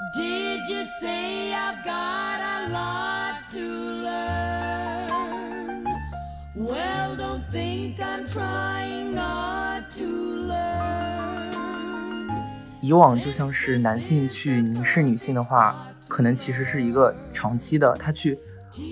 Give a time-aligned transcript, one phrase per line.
[0.00, 3.58] Did you say I've got a lot to
[4.04, 5.08] learn?
[6.54, 10.04] Well, don't think I'm trying not to
[10.46, 11.52] learn.
[12.80, 15.74] 以往就像是男性去凝视女性的话，
[16.06, 18.38] 可能其实是一个长期的，他去，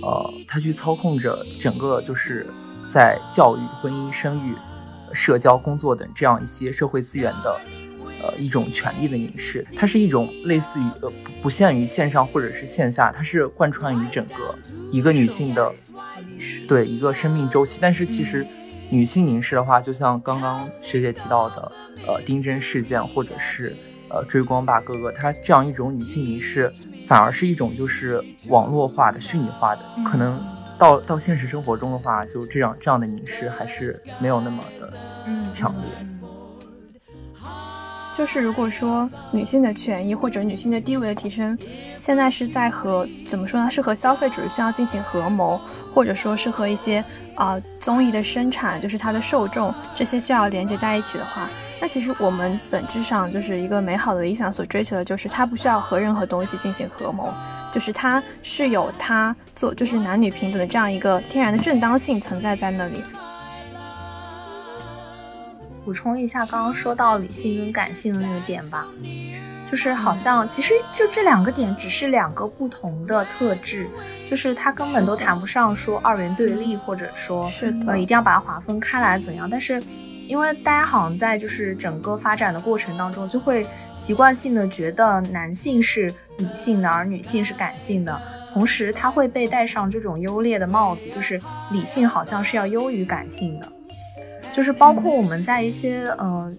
[0.02, 2.44] 呃，他去操控着整个就是
[2.88, 4.56] 在教育、婚姻、生育、
[5.12, 7.60] 社交、工作等这样一些社会资源的。
[8.26, 14.58] 呃，一种权力的凝视，它是一种类似于呃不不限于线上或者是线下，它是贯穿于整个
[14.90, 15.72] 一个女性的
[16.66, 17.78] 对一个生命周期。
[17.80, 18.44] 但是其实
[18.90, 21.72] 女性凝视的话，就像刚刚学姐提到的，
[22.06, 23.76] 呃，丁真事件或者是
[24.08, 26.72] 呃追光吧哥哥，它这样一种女性凝视，
[27.06, 30.44] 反而是一种就是网络化的虚拟化的，可能
[30.78, 34.92] 到到现实生活中的话，就这样这样的凝视还是没有那么的
[35.50, 36.06] 强烈。
[38.16, 41.56] 就是如果说女性的权益或者女性的地位的提升，
[41.96, 43.70] 现在是在和怎么说呢？
[43.70, 45.60] 是和消费主义需要进行合谋，
[45.92, 51.46] 或者说是和一些啊综艺的生产，就是它的受众这些需要连接在一起的话，
[51.78, 57.34] 那其实我们本质上就是一个美好的理想所追求的，就是它不需要和任何东西进行合谋，
[57.70, 63.02] 就是它是有它做就是男女平等的这样一个天然的正当性存在在那里。
[65.86, 68.88] 补充一下，刚刚说到理性跟感性的那个点吧，
[69.70, 73.88] 就是好像其实就这两个点只是两个不同的特质，
[74.28, 77.48] 就是它根本都谈不上说二元对立，或者说
[77.86, 79.48] 呃一定要把它划分开来怎样。
[79.48, 79.80] 但是
[80.26, 88.20] 因为大家好像在就是整个发展的过程当中，就会习惯性的觉得男性是理性的，而女性是感性的，
[88.52, 91.40] 同时他会被戴上这种优劣的帽子，就是
[91.70, 93.72] 理性好像是要优于感性的。
[94.56, 96.56] 就是包括我们在一些嗯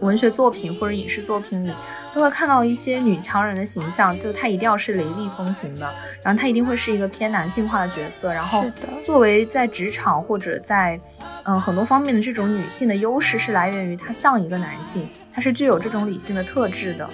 [0.00, 1.72] 文学作品或者影视作品里，
[2.12, 5.88] 都会看到一些女强人的形象，就她一定要是雷厉风行的，
[6.22, 8.32] 然后她一定会是一个偏男性化的角色。
[8.32, 8.64] 然后
[9.06, 10.98] 作为在职场或者在
[11.44, 17.08] 嗯很多方面的这种女性的优势，是来源于她像一个男性，她是具有这种理性的特质的。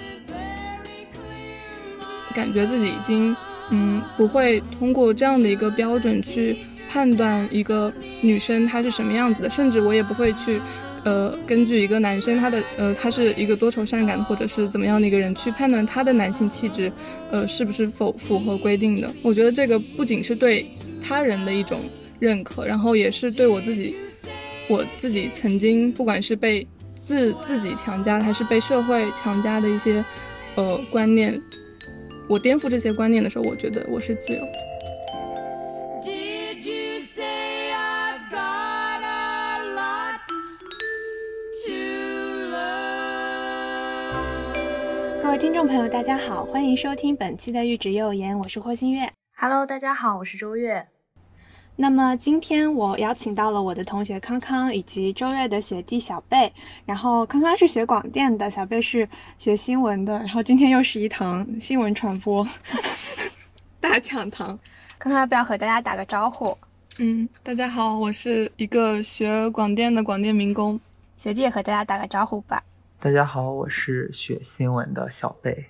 [2.33, 3.35] 感觉自己已经
[3.69, 6.65] 嗯不会通过这样的一个标准去。
[6.89, 7.91] 判断一个
[8.21, 10.59] 女生她是什么样子的，甚至我也不会去，
[11.03, 16.91] 呃，根据一个男生他的呃他是一个多愁善感或者是怎么样的一个人去判断他的男性气质，
[17.31, 19.13] 呃，是不是否符合规定的？
[19.21, 20.65] 我觉得这个不仅是对
[21.01, 21.81] 他人的一种
[22.19, 23.95] 认可，然后也是对我自己，
[24.67, 30.03] 我自己曾经不管是被自自己强加还是被社会强加的一些
[30.55, 31.39] 呃观念，
[32.27, 34.39] 我颠覆这些观念的时候，我觉得我是自由。
[45.45, 49.07] 听众朋友，大家好，欢迎收听本期的《玉指幼言》，我是霍新月。
[49.37, 50.83] Hello，大家好，我是周月。
[51.75, 56.51] 那么今天我邀请到了我的同学康康以及周月的学弟小贝。
[56.83, 59.07] 然后康康是学广电的，小贝是
[59.37, 60.17] 学新闻的。
[60.17, 62.45] 然后今天又是一堂新闻传播
[63.79, 64.47] 大讲堂。
[64.97, 66.57] 康康要不要和大家打个招呼？
[66.97, 70.79] 嗯，大家好，我是一个学广电的广电民工。
[71.15, 72.63] 学弟也和大家打个招呼吧。
[73.05, 75.67] 大家好，我是学新闻的小贝。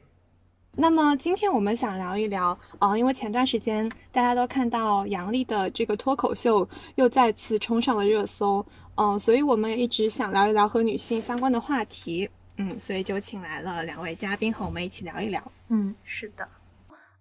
[0.72, 6.66] 那么今天我们想聊一聊，呃，因为前段时间大家都看到杨笠的这个脱口秀
[6.96, 8.66] 又再次冲上了热搜，
[8.96, 15.52] 嗯，所以我们也一直想聊一聊和女性相关的话题，嗯，所以就请来了两位嘉宾和我们一起聊一聊。
[15.68, 16.48] 嗯，是的，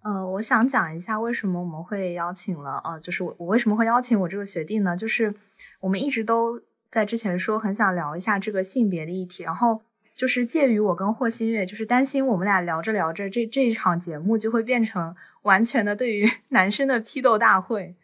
[0.01, 4.95] 呃，我想讲一下为什么我们会邀请了，呃，就是我我为什么会邀请我这个学弟呢？
[4.95, 5.35] 就是
[5.81, 9.81] 我们一直都在之前说很想聊一下这个性别的议题，然后。
[10.15, 17.95] 就是介于我跟霍新月，就是担心我们俩聊着聊着，这这一场节目就会变成 完全的对于 男生的批斗大会。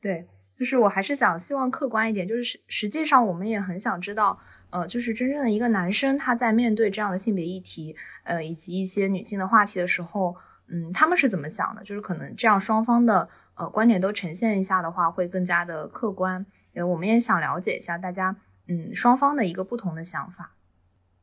[0.00, 4.38] 对，就是我还是想希望客观一点，就是实实际上我们也很想知道，
[4.70, 10.36] 呃，就是真正的一个男生他在面对这样的性别议题，呃，以及一些女性的话题的时候，
[10.68, 11.82] 嗯，他们是怎么想的？
[11.82, 16.46] 就是可能这样双方的呃观点都呈现一下的话，会更加的客观。
[16.74, 18.36] 呃，我们也想了解一下大家，
[18.68, 20.52] 嗯，双方的一个不同的想法。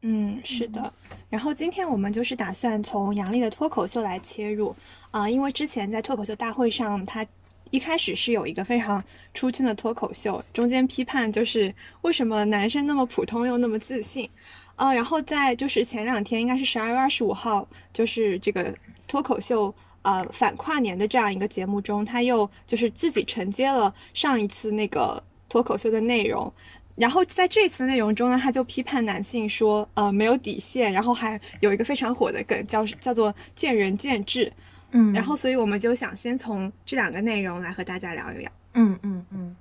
[0.06, 0.94] 嗯，是的。
[1.30, 4.76] 然后今天我们就是打算从杨笠的脱口秀来切入
[5.12, 7.26] 啊，因为之前在脱口秀大会上，他
[7.72, 9.02] 一开始是有一个非常
[9.34, 14.30] 出圈的脱口秀，中间批判就是为什么男生那么普通又那么自信
[14.76, 14.94] 啊。
[14.94, 18.76] 然后在就是前两天，应该是十二月二十五号，就是这个
[19.08, 26.54] 脱口秀呃反跨年的这样一个节目中，他又就是自己承接了上一次那个脱口秀的内容。
[26.96, 34.52] 然后在这次的内容中呢，他就批判男性说，呃，没有底线，然后还有一个非常火的梗叫叫做见仁见智。
[34.92, 38.52] 嗯，然后所以我们就想先从这两个内容来和大家聊一聊。
[38.74, 39.56] 嗯嗯嗯。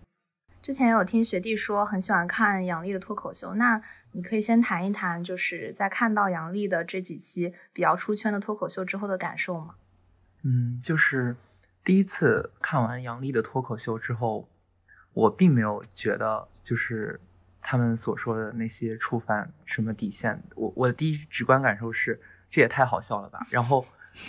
[0.63, 3.83] 之前有听学弟说很喜欢看杨笠的脱口秀，那
[4.13, 9.77] 你可以先谈一谈，就是在看到杨笠的这几期比较出圈的脱口秀之后的感受吗？
[10.43, 11.35] 嗯，就是
[11.83, 14.49] 第一次看完杨笠的脱口秀之后，
[15.13, 17.21] 我并没有觉得就是
[17.61, 20.43] 他们所说的那些触犯什么底线。
[20.55, 22.21] 我我的第一直观感受是，
[22.51, 23.41] 这也太好笑了吧。
[23.51, 23.85] 然后，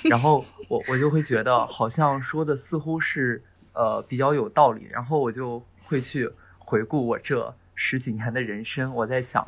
[0.10, 3.44] 然后我我就会觉得好像说的似乎是
[3.74, 4.88] 呃比较有道理。
[4.92, 9.48] 然后我就会去回顾我这十几年的人生，我在想。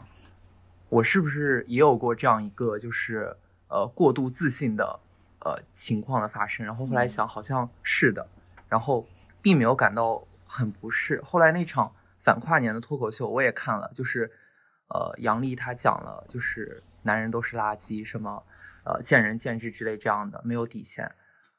[0.87, 3.35] 我是不是也有过这样一个就是
[3.67, 4.99] 呃过度自信的
[5.39, 6.63] 呃情况的发生？
[6.65, 8.25] 然后后来想好像是的，
[8.69, 9.05] 然后
[9.41, 10.23] 并没有感到
[10.55, 11.21] 很不适。
[11.21, 14.31] 后来那场反跨年的脱口秀我也看了，就是
[14.87, 18.43] 呃杨笠他讲了就是男人都是垃圾，什么
[18.85, 21.11] 呃见仁见智之类这样的没有底线。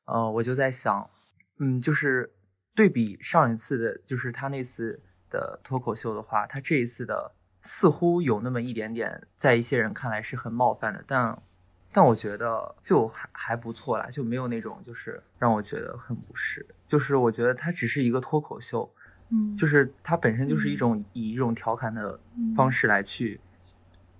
[0.06, 1.10] 呃我就在想，
[1.58, 2.32] 嗯就是
[2.75, 7.32] 对比上一次的就是他那次的脱口秀的话，他这一次的。
[7.69, 11.37] 似乎有那么一点点，在一些人看来是很冒犯的，但，
[11.96, 16.66] 但我觉得就还还不错啦，就没有那种就是让我觉得很不适。
[16.87, 18.87] 就是我觉得它只是一个脱口秀，
[19.31, 22.20] 嗯，就是它本身就是一种以一种调侃的
[22.54, 23.40] 方式来去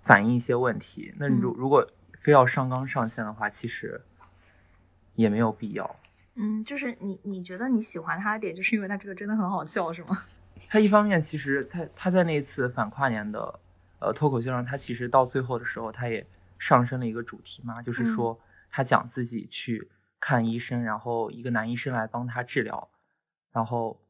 [0.05, 1.13] 反映一些问题。
[1.19, 1.87] 那如如果
[2.19, 4.01] 非要上纲上线的话，其实
[5.15, 5.97] 也没有必要。
[6.37, 10.25] 嗯，就是你你觉得你喜欢他的点，就是因为他这个真的很好笑，是吗？
[10.71, 13.61] 他一方面其实他他在那次反跨年的
[13.99, 16.27] 呃脱口秀上，他其实到最后的时候，他也
[16.59, 22.91] 上升了一个主题嘛，就是说他讲自己去看医生，然后一个男医生来帮他治疗，
[23.53, 24.01] 然后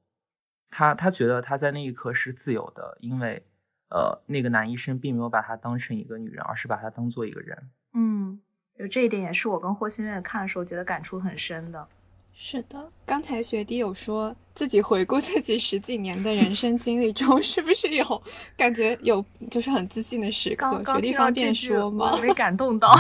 [0.71, 3.45] 他他觉得他在那一刻是自由的，因为
[3.91, 7.71] 呃那个男医生并没有把他当成一个女人，而是把他当做一个人。
[7.95, 8.41] 嗯，
[8.79, 11.89] 就这一点也是我跟霍心月看的时候觉得感触很深的。
[12.39, 18.23] 是的，刚才学弟有说自己回顾自己十几年的人生经历中， 是不是有
[18.57, 20.85] 感觉有就是很自信的时刻？
[20.85, 22.17] 学弟方便说吗？
[22.21, 22.95] 没感动到。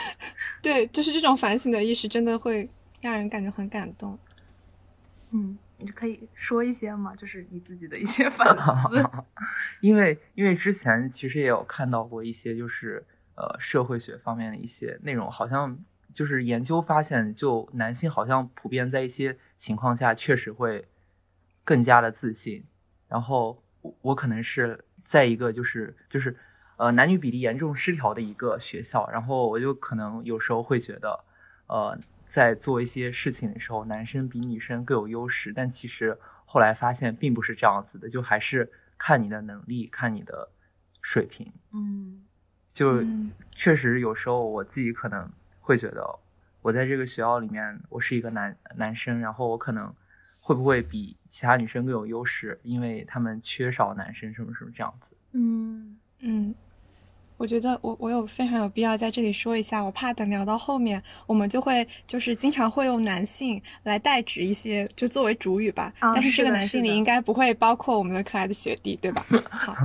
[0.62, 2.68] 对，就是这种反省的意识，真的会
[3.02, 4.18] 让人感觉很感动。
[5.30, 7.14] 嗯，你可以说一些吗？
[7.14, 9.10] 就是你自己的一些反思。
[9.82, 13.04] 因为因为之前其实也有看到过一些，就是
[13.36, 15.78] 呃社会学方面的一些内容，好像。
[16.12, 20.86] 就是研究发现，就男性好像普遍在一些情况下确实会
[21.64, 22.64] 更加的自信。
[23.08, 26.36] 然后我我可能是在一个就是就是
[26.76, 31.24] 呃男女比例严重失调的一个学校，然后我就可能有时候会觉得，
[31.66, 35.52] 呃，在做一些事情的时候，男生比女生更有优势。
[35.52, 40.50] 但其实后来发现并不是这样子的，就还是看你的能力，看你的
[41.00, 41.52] 水平。
[41.72, 42.22] 嗯，
[42.72, 43.04] 就
[43.52, 45.30] 确实有时候我自己可能。
[45.70, 46.04] 会觉得
[46.62, 49.94] 我在这个学校里面，我是一个男男生，然后我可能
[50.40, 52.58] 会不会比其他女生更有优势？
[52.64, 55.14] 因为他们缺少男生，什么什么这样子。
[55.30, 56.52] 嗯嗯，
[57.36, 65.94] 我觉得我我有非常有必要在这里说一下，我怕等聊到后面，我们就会就是经常会用男性来代指一些，就作为主语吧。
[66.00, 69.24] 但是这个男性里应该不会包括我们的可爱的学弟，对吧？
[69.48, 69.76] 好，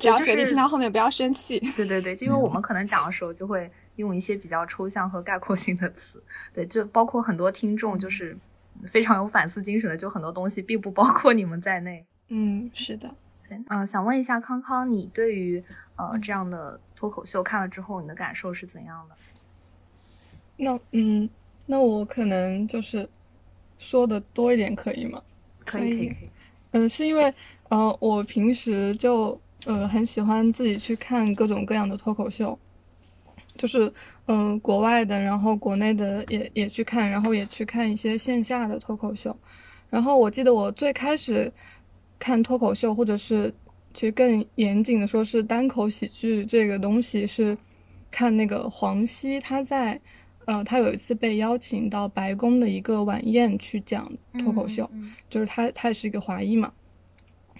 [0.00, 1.60] 只要学弟听到后面不要生气。
[1.76, 3.70] 对对对，因为我们可能讲的时候就会。
[3.96, 6.22] 用一些比较抽象和概括性的词，
[6.54, 8.36] 对，就包括很多听众就是
[8.88, 12.04] 非常有反思精神的，就很多东西并不包括你们在内。
[12.28, 13.14] 嗯，是的。
[13.68, 15.62] 嗯，想问一下康康，你对于
[15.96, 19.14] 呃这样的脱口秀看了之后，你的感受是怎样的？
[20.56, 21.30] 那嗯，
[21.66, 23.08] 那我可能就是
[23.78, 25.22] 说的多一点，可以吗？
[25.64, 26.30] 可以可以可以。
[26.72, 27.32] 嗯，是因为
[27.68, 32.58] 呃我平时就呃很喜欢自己去看各种各样的脱口秀。
[33.56, 33.92] 就是，
[34.26, 39.36] 嗯，国外的，然后国内的也也去看，然后也去看一些线下的脱口秀。
[39.90, 41.52] 然后我记得我最开始
[42.18, 43.52] 看脱口秀，或者是
[43.94, 47.56] 其实更严谨的说是单口喜剧这个东西，是
[48.10, 50.00] 看那个黄西他在，
[50.44, 54.90] 呃，他有一次被邀请到白宫的一个晚宴去讲脱口秀，
[55.30, 56.72] 就是他他也是一个华裔嘛。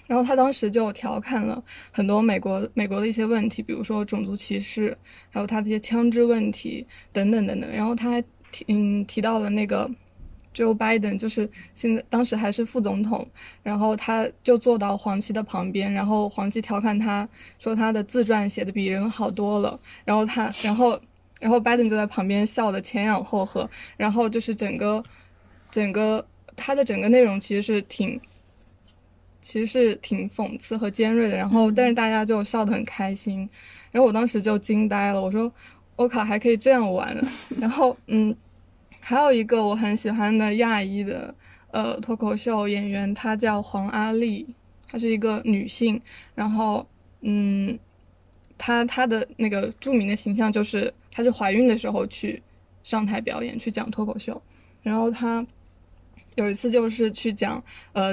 [0.06, 4.96] 然后他当时就调侃了很多美国美国的一些问题，比如说种族歧视，
[5.30, 7.70] 还有他这些枪支问题等等等等。
[7.72, 8.22] 然后他还
[8.52, 9.90] 提嗯提到了那个
[10.54, 13.28] Joe Biden，就是现在当时还是副总统，
[13.64, 20.98] 然后他就坐到黄西的旁边，然后黄西调侃他说他的自传写的比人好多了，然后他然后
[21.40, 25.02] 然后 Biden 就在旁边笑的前仰后合，然后就是整个
[25.70, 28.20] 整个他的整个内容其实是挺。
[29.46, 33.48] 其实是挺讽刺和尖锐的，然后但是大家就笑得很开心，
[33.92, 35.50] 然后我当时就惊呆了，我说
[35.94, 37.16] 我靠，还可以这样玩，
[37.60, 38.36] 然后嗯，
[38.98, 41.32] 还有一个我很喜欢的亚裔的
[41.70, 44.44] 呃脱口秀演员，她叫黄阿丽，
[44.88, 46.02] 她是一个女性，
[46.34, 46.84] 然后
[47.20, 47.78] 嗯，
[48.58, 52.42] 她她的那个著名的形象就是她是怀孕的时候去
[52.82, 54.42] 上台表演去讲脱口秀，
[54.82, 55.46] 然后她
[56.34, 57.62] 有一次就是去讲
[57.92, 58.12] 呃。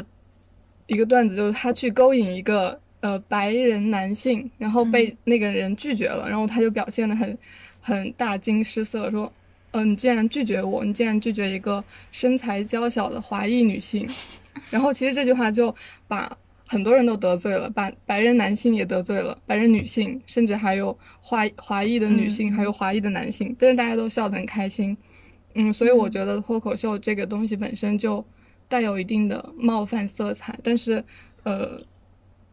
[0.88, 7.38] 一个段子就是他去勾引一个呃白人男性，然后被那个人拒绝了，然后他就表现的很
[7.82, 9.32] 很大惊失色，说
[9.72, 14.08] ：“嗯，你竟然拒绝我，你竟然拒绝一个身材娇小的华裔女性。”
[14.70, 15.74] 然后其实这句话就
[16.08, 16.38] 把
[16.68, 24.96] 很多人都得罪了，把白人男性也得罪了，白人女性，甚至还有华华裔的女性，还有华裔的男性，但是大家都笑得很开心。
[25.56, 28.24] 嗯，所以我觉得脱口秀这个东西本身就。
[28.74, 31.06] 带有一定的冒犯色彩，但是，
[31.44, 31.80] 呃，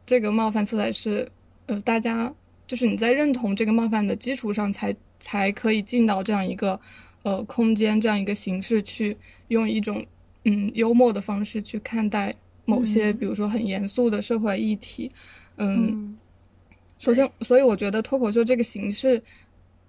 [0.04, 1.26] 这个冒犯色彩是，
[1.64, 2.30] 呃，大家
[2.66, 6.78] 就是你在认同这个冒犯的基础上，才才可以进到这样一个，
[7.22, 9.16] 呃，空间这样一个形式去
[9.48, 10.04] 用一种
[10.44, 12.34] 嗯幽默的方式去看待
[12.66, 15.10] 某些，比如说很严肃的社会议题，
[15.56, 16.18] 嗯，
[16.98, 19.22] 首先，所以我觉得脱口秀这个形式，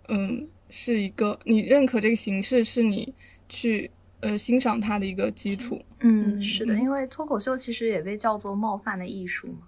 [0.08, 3.14] 嗯，是一个你认可这个形式是你
[3.50, 3.92] 去。
[4.22, 5.82] 呃，欣赏它的一个基础。
[6.00, 9.60] 嗯，是的，因为脱口秀其实也被叫做冒犯的艺术嘛。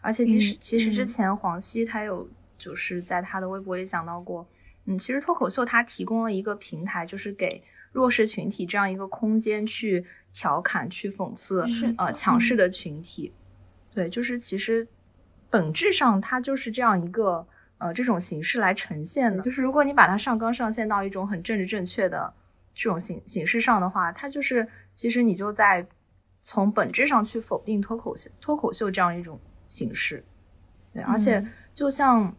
[0.00, 2.28] 而且，其实其实之前黄西他有
[2.58, 4.46] 就是在他的微博也讲到过，
[4.84, 11.64] 嗯，其实脱口秀它提供了一个平台，就是给弱势群体这样一个空间去调侃、去讽刺
[11.98, 13.32] 呃强势的群体。
[13.94, 14.86] 对，就是其实
[15.48, 17.46] 本质上它就是这样一个
[17.78, 19.42] 呃这种形式来呈现的。
[19.42, 22.34] 就是如果你把它上纲上线到一种很政治正确的。
[22.74, 25.86] 这种形形式上的话，它就是其实你就在
[26.42, 29.38] 从本质上去否定脱口秀脱口秀这样一种
[29.68, 30.24] 形式，
[30.92, 32.34] 对，而且就像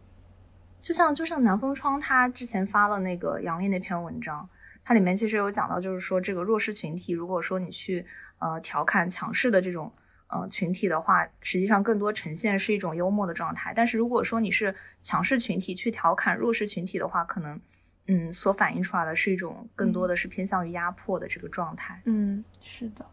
[0.82, 4.48] 就像就像南风窗他之前发了那个杨笠那篇文章，
[4.84, 8.04] 它里面其实有讲到，就是说这个弱势群体，如果说你去
[8.38, 9.92] 呃调侃强势的这种
[10.26, 17.60] 呃群体的话，实际上更多呈现是一种幽默的状态，但是如果说你是强势群体去调侃弱势群体的话，可能。
[18.06, 22.00] 嗯，所反映出来的是一种更多的是偏向于压迫的这个状态。
[22.04, 23.04] 嗯，是的，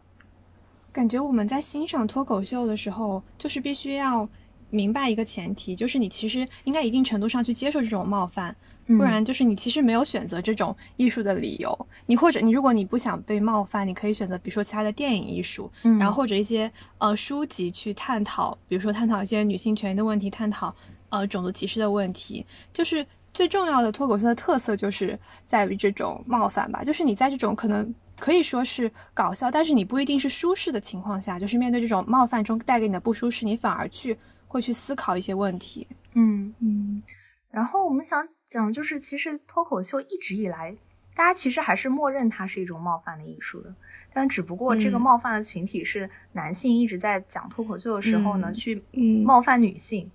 [0.92, 4.28] 感觉我们在欣赏脱口秀的时候，就是必须要
[4.68, 8.54] 明白一个前提，就是你其实应该一定程度上去接受这种冒犯，
[8.86, 11.86] 不然就是你其实没有选择这种艺术的理由。
[12.04, 20.74] 你或者你如果你不想被冒犯，你可以选择比如说其他的电影艺术，然后或者一些呃书籍去探讨，比如说探讨一些女性权益的问题，探讨
[21.08, 22.44] 呃种族歧视的问题，
[22.74, 23.06] 就是。
[23.32, 35.86] 最重要的脱口秀的特色就是在于这种冒犯吧，就是你在这种可能可以说是搞笑，但是你不一定是舒适的情况下，就是面对这种冒犯中带给你的不舒适，你反而去会去思考一些问题。
[36.12, 37.02] 嗯嗯。
[37.50, 40.76] 然后我们想讲，就是其实脱口秀一直以来，
[41.14, 43.74] 大家其实还是默认它是一种冒犯的艺术的，
[44.12, 48.82] 但只不过这个冒犯的群体是男性一直在讲脱口秀的时候呢，去
[49.24, 50.10] 冒犯女性。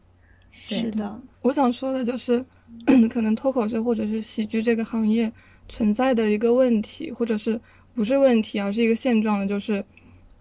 [0.51, 2.45] 是的，我想说的就是。
[3.09, 5.31] 可能脱口秀或者是喜剧这个行业
[5.67, 7.59] 存在的一个问题，或者是
[7.93, 9.83] 不是问题，而是一个现状的，就是，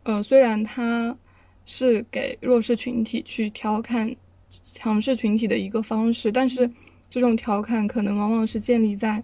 [0.05, 1.17] 呃，虽然它
[1.65, 4.15] 是给弱势群体去调侃
[4.63, 6.71] 强势群体的一个方式，但是
[7.11, 9.23] 这种调侃可能往往是建立在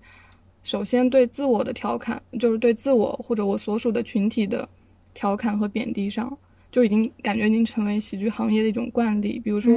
[0.62, 4.69] 首先对自我的调侃，就是对自我或者我所属的群体的
[5.14, 6.37] 调侃和贬低上，
[6.71, 9.73] 就已经感觉已经成为喜剧行业的一种惯例，比如说。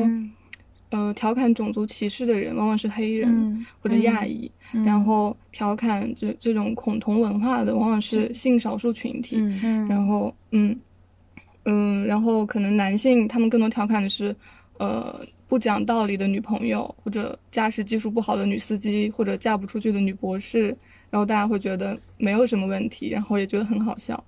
[0.91, 9.37] 呃，调侃种族歧视的人往往是黑人或者亚裔，然后调侃这这种恐同文化的往往是性少数群体，
[9.89, 10.77] 然后嗯
[11.63, 14.33] 嗯，然后可能男性他们更多调侃的是
[14.77, 20.67] 呃不讲道理的女朋友，或者驾驶技术不好的女司机，或者嫁不出去的女博士，
[21.09, 24.23] 然后大家会觉得没有什么问题，然后也觉得很好笑，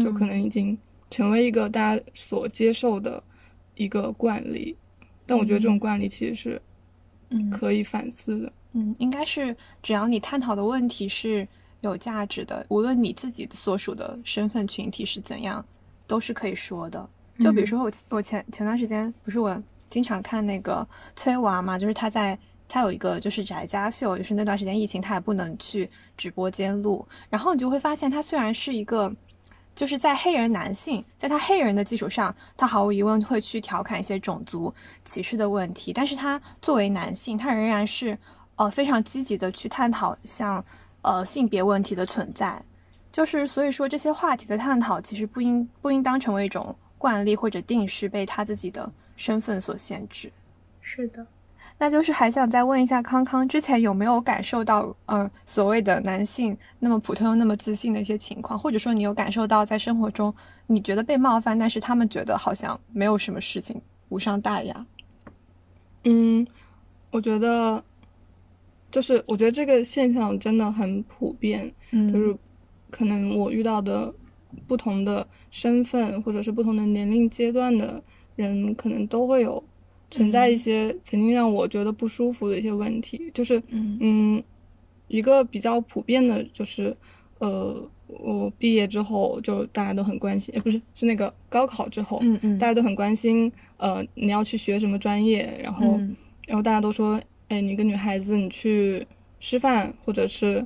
[0.00, 0.78] 就可能已经
[1.10, 3.20] 成为一个大家所接受的
[3.74, 4.74] 一个惯例。
[5.26, 6.62] 但我觉得这种惯例其实是，
[7.30, 8.52] 嗯，可以反思的。
[8.72, 11.46] 嗯，应该是只要你探讨的问题是
[11.80, 15.64] 有价值的，无论你自己所属的身份群体是怎样，
[16.06, 17.08] 都是可以说的。
[17.40, 29.14] 就比如说我我前前段时间不是我经常看那个崔娃嘛，就是他在他有一个就是宅家秀，就是那段时间疫情他也不能去直播间录，然后你就会发现他虽然是一个。
[29.76, 34.72] 就是在黑人男性，在他黑人的基础上，他毫无疑问会去调侃一些种族
[35.04, 35.92] 歧视的问题。
[35.92, 38.18] 但是他作为男性，他仍然是
[38.56, 40.64] 呃非常积极的去探讨像
[41.02, 42.60] 呃性别问题的存在。
[43.12, 50.32] 就是所以说这些话题的探讨，其实不应不应当成为一种惯例或者定式，被他自己的身份所限制。
[50.80, 51.26] 是的。
[51.78, 60.34] 那就是还想再问一下康康，之前有没有感受到，嗯，所谓的男性那么普通又那么自信的一些情况，或者说你有感受到在生活中
[60.66, 63.78] 你觉得被冒犯，但是他们觉得好像没有什么事情，
[64.08, 64.86] 无伤大雅。
[66.04, 66.46] 嗯，
[67.10, 67.84] 我觉得，
[68.90, 72.34] 就是我觉得这个现象真的很普遍，嗯，就是
[72.90, 74.10] 可能我遇到的
[74.66, 78.02] 不同的身份或者是不同的年龄阶段的
[78.34, 79.62] 人，可能都会有。
[80.08, 84.42] 存在一些曾经让我觉得不舒服的一些问题，就是嗯，
[85.08, 86.96] 一个比较普遍的，就是
[87.40, 96.00] 呃，我毕业之后就大家都很关心，不是是那个高考之后，嗯嗯，大家都很关心，呃，你要去学什么专业，然后
[96.46, 99.04] 然后大家都说，哎，你一个女孩子，你去
[99.40, 100.64] 师范或者是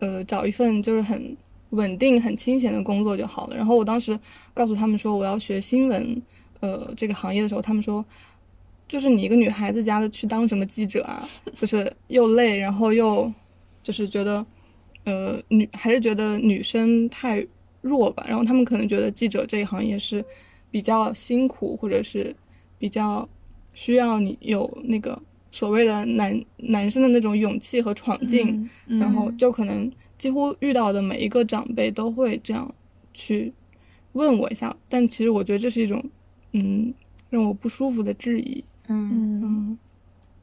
[0.00, 1.36] 呃找一份就是很
[1.70, 3.56] 稳定、很清闲的工作就好了。
[3.56, 4.18] 然后我当时
[4.52, 6.20] 告诉他们说我要学新闻，
[6.58, 8.04] 呃，这个行业的时候，他们说。
[8.92, 11.26] 就是你一个女孩子家的去当什么记者啊？
[11.56, 13.32] 就是又累，然后又
[13.82, 14.44] 就是觉得，
[15.04, 17.42] 呃，女还是觉得女生太
[17.80, 18.22] 弱吧。
[18.28, 20.22] 然后他们可能觉得记者这一行业是
[20.70, 22.36] 比较辛苦，或者是
[22.78, 23.26] 比较
[23.72, 25.18] 需要你有那个
[25.50, 28.68] 所谓的男男生的那种勇气和闯劲。
[28.86, 32.70] 然后就可能几乎遇到的每一个长辈都会这样
[33.14, 33.50] 去
[34.12, 34.76] 问我一下。
[34.90, 36.04] 但其实我觉得这是一种，
[36.52, 36.92] 嗯，
[37.30, 38.62] 让我不舒服的质疑。
[38.88, 39.78] 嗯嗯，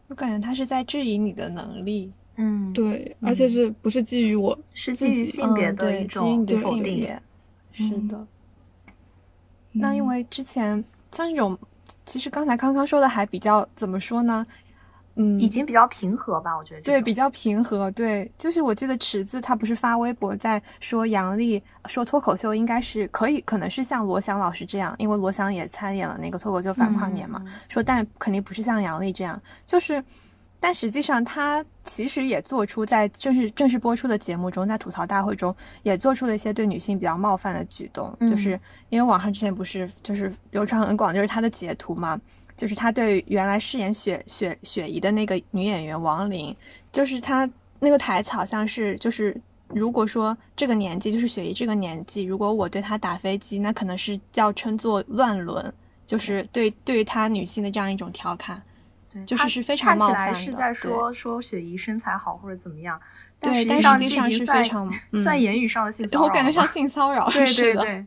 [0.08, 2.12] 我感觉他是在质疑你的能力。
[2.38, 7.10] 嗯，对，而且是不是基于我是基于性别的一种否定？
[7.72, 8.26] 是的。
[9.72, 11.58] 那因为之前像这种，
[12.06, 14.48] 其实刚才康康说的还比较怎么说呢？
[15.16, 17.92] 嗯，已经比较平和吧，我觉得对，比较平和。
[17.92, 27.44] 对，就是我记得池子他不是发微博在说杨笠说脱口秀应该是可以，可能是像罗翔老师这样，因为罗翔也参演了那个脱口秀反跨年嘛。
[27.68, 30.02] 说但肯定不是像杨笠这样，就是，
[30.60, 38.58] 但实际上他其实也做出在正式正式播出的节目中，在吐槽大会中也做出了一些对女性比较冒犯的举动，就是
[38.90, 42.18] 因为网上之前不是就是流传很广，就是他的截图嘛。
[42.60, 46.54] 就是他对原来饰演雪雪雪姨的那个女演员王琳，
[46.92, 49.34] 就是他那个台词好像是就是
[49.70, 55.74] 如果说这个年纪就是雪姨这个年纪，如果我对她打飞机，那可能是要称作乱伦，
[56.06, 58.62] 就是对对于她女性的这样一种调侃，
[59.26, 60.36] 就是是非常冒犯的。
[60.38, 63.00] 是在说说雪姨身材好或者怎么样，
[63.40, 64.94] 对，但实际上是非常
[65.24, 68.06] 算言语上的性骚扰，我感觉像性骚扰， 对对对。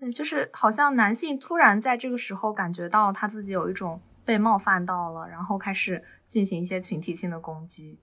[0.00, 7.98] 对，就是好像男性突然在这个时候感觉到他自己有一种被冒犯到了，然后开始进行一些群体性的攻击。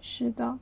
[0.00, 0.56] 是的，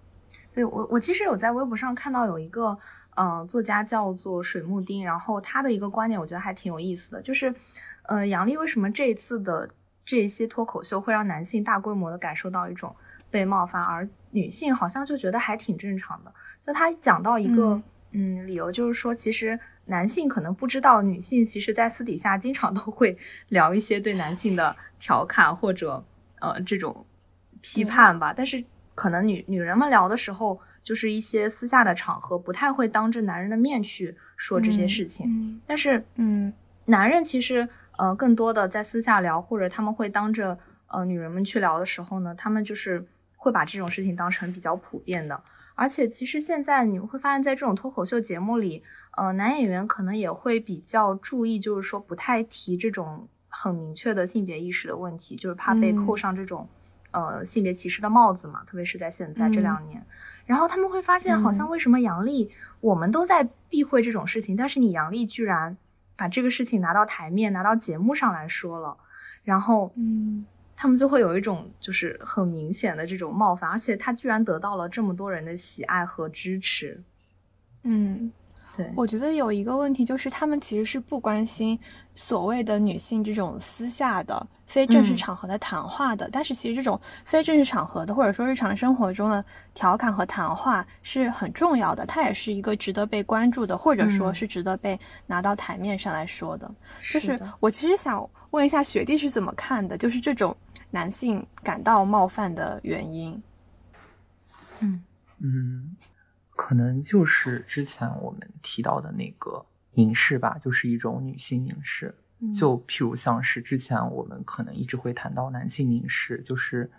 [0.55, 2.79] 对我我其实有在微博上看到有一个
[3.15, 7.55] 呃作家叫做水木丁，然后他的一个观点我觉得还挺有意思的，就是
[8.05, 9.69] 呃杨笠为什么这一次的
[10.03, 12.97] 这些脱口秀会让男性大规模的感受到一种
[13.31, 16.33] 被冒犯，而女性好像就觉得还挺正常的。
[16.67, 19.61] 就他讲到一个嗯理由，就是说其实。
[19.91, 26.03] 男性可能不知道，女性其实，在私底下经常都会聊一些对男性的调侃或者
[26.41, 27.05] 呃这种
[27.61, 28.33] 批判吧。
[28.33, 35.61] 但是可能女女人们聊的时候，就是一些私下的场合，不太会当着男人的面去说这些事情。
[35.67, 36.53] 但是，嗯，
[36.85, 43.05] 男人其实呃更多的在私下聊，或者他们会当着呃女人们去聊的时候呢，他们就是
[43.37, 45.43] 会把这种事情当成比较普遍的。
[45.81, 48.83] 而且，其实现在你会发现在这种脱口秀节目里。
[49.17, 56.67] 呃，男演员可能也会比较注意，就是说不太提这种很明确的性别意识的问题，就是怕被扣上这种
[57.11, 58.63] 呃性别歧视的帽子嘛。
[58.65, 60.01] 特别是在现在这两年，
[60.47, 62.49] 然后他们会发现，好像为什么杨笠
[62.81, 65.77] 我们都在避讳这种事情，但是你杨笠居然
[66.17, 68.97] 把这个事情拿到台面、拿到节目上来说了，
[69.43, 70.47] 然后嗯，
[70.81, 76.99] 他们就会有一种就是很明显的这种冒犯，而且他居然得到了这么多人的喜爱和支持，
[77.83, 78.33] 嗯。
[78.77, 81.77] 对我觉得有一个问题就是，他们其实是不关心
[82.15, 86.31] 所谓的女性这种私下的、非正式场合的谈话的。
[86.31, 96.71] 但是，其实这种非正式场合的，或者说日常生活中的调侃和谈话是很重要的，它也是一个值得被关注的，或者说是值得被拿到台面上来说的。
[97.13, 100.57] 就是我其实想问一下学弟是怎么看的，就是这种
[100.91, 103.43] 男性感到冒犯的原因。
[104.81, 105.05] 嗯
[105.39, 105.97] 嗯。
[106.63, 112.15] 可能就是之前我们提到的那个凝视吧，就是一种女性凝视。
[112.55, 116.91] 就譬如像是之前我们可能一直会谈到男性凝视，就是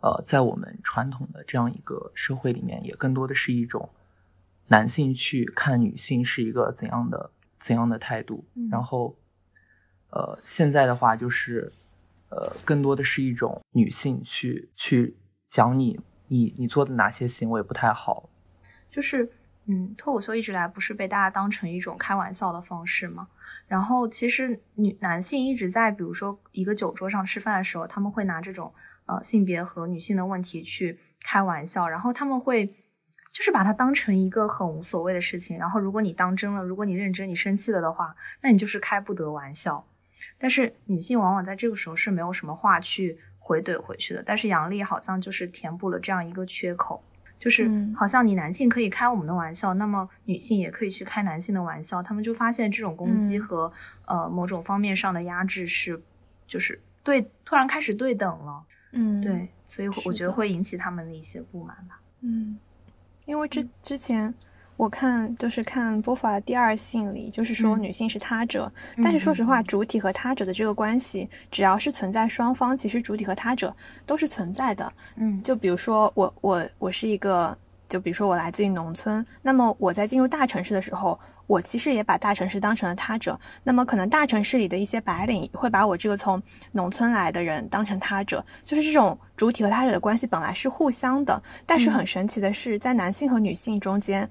[0.00, 3.90] 呃，在我们传统的这样一个社会里面，也更多的是一种
[4.68, 8.44] 男性去看女性是一个怎样的怎样的态度。
[8.70, 9.16] 然后
[10.10, 11.72] 呃，现在的话就是
[12.30, 18.28] 呃，更多的是一种女性去去讲你你你做的哪些行为不太好，
[18.90, 19.30] 就是
[19.66, 23.28] 嗯，脱口秀一直来不是被大家当成一种开玩笑的方式吗？
[23.66, 28.72] 然后其实女男性一直在，比如说一个酒桌上吃饭的时候，他们会拿这种
[29.06, 32.66] 呃性别和女性的问题去开玩笑，然后他们会
[33.30, 35.58] 就是把它当成一个很无所谓的事情。
[35.58, 39.86] 然后如果你当真了，如果你认真，你生气了的话，那你就是开不得玩笑。
[40.38, 44.22] 但是女性往往在这个时候是没有什么话去回怼回去的。
[44.24, 47.02] 但是杨笠好像就是填补了这样一个缺口。
[47.40, 52.02] 就是好像你男性可以开我们的玩笑，那么女性也可以去开男性的玩笑。
[52.02, 53.72] 他们就发现这种攻击和
[54.06, 56.02] 呃某种方面上的压制是，
[56.48, 58.64] 就是对突然开始对等了。
[58.90, 62.00] 嗯，对，所以我觉得会引起他们的一些不满吧。
[62.22, 62.58] 嗯，
[63.24, 64.34] 因为之之前。
[64.78, 73.74] 我看就是看波伏娃第二性里，就是说女性是他者，但是说实话，主体和他者的这个关系，只要是存在双方，其实主体和他者
[74.06, 74.90] 都是存在的。
[75.16, 94.30] 嗯，就比如说我我我是一个，就比如说我来自于农村，那么我在进入大城市的时候，我其实也把大城市当成了他者，那么可能大城市里的一些白领会把我这个从农村来的人当成他者，就是这种主体和他者的关系本来是互相的，但是很神奇的是，在男性和女性中间。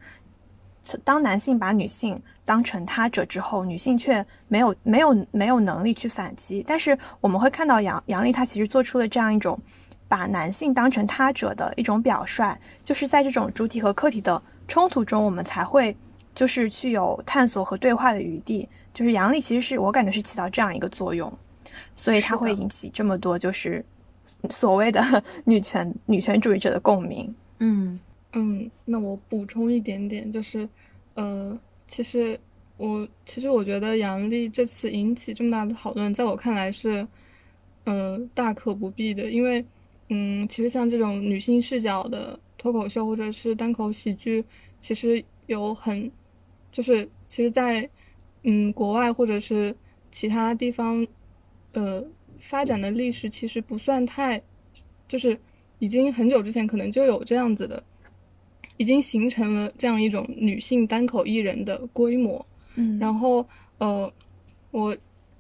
[1.04, 6.64] 当男性把女性当成他者之后，女性却没有没有没有能力去反击。
[6.68, 9.60] 但是我们会看到杨杨丽她其实做出了这样一种
[10.08, 15.98] 把男性当成他者的一种表率，就是在这种主体和客体的冲突中，我们才会
[16.36, 18.70] 就是去有探索和对话的余地。
[18.94, 21.32] 就是杨丽其实是我感觉是起到这样一个作用，
[21.96, 23.84] 所以它会引起这么多就是
[24.50, 25.02] 所谓的
[25.44, 27.36] 女权女权主义者的共鸣。
[27.60, 28.00] 嗯。
[28.34, 30.68] 嗯，那我补充一点点，就是，
[31.16, 32.40] 呃，其实
[32.76, 37.08] 我其实我觉得杨笠这次引起这么大的讨论，在我看来是，
[37.86, 39.66] 嗯，大可不必的，因为，
[40.10, 44.44] 嗯，其实像这种女性视角的脱口秀或者是单口喜剧，
[44.80, 46.12] 其实有很，
[46.72, 47.90] 就是其实，在
[48.44, 49.76] 嗯国外或者是
[50.12, 51.08] 其他地方，
[51.72, 52.06] 呃，
[52.40, 54.42] 发展的历史其实不算太，
[55.08, 55.40] 就是
[55.80, 57.82] 已经很久之前可能就有这样子的。
[58.78, 63.46] 已经形成了这样一种女性单口艺人的规模，嗯，然后
[63.80, 64.12] 呃，
[64.72, 64.96] 我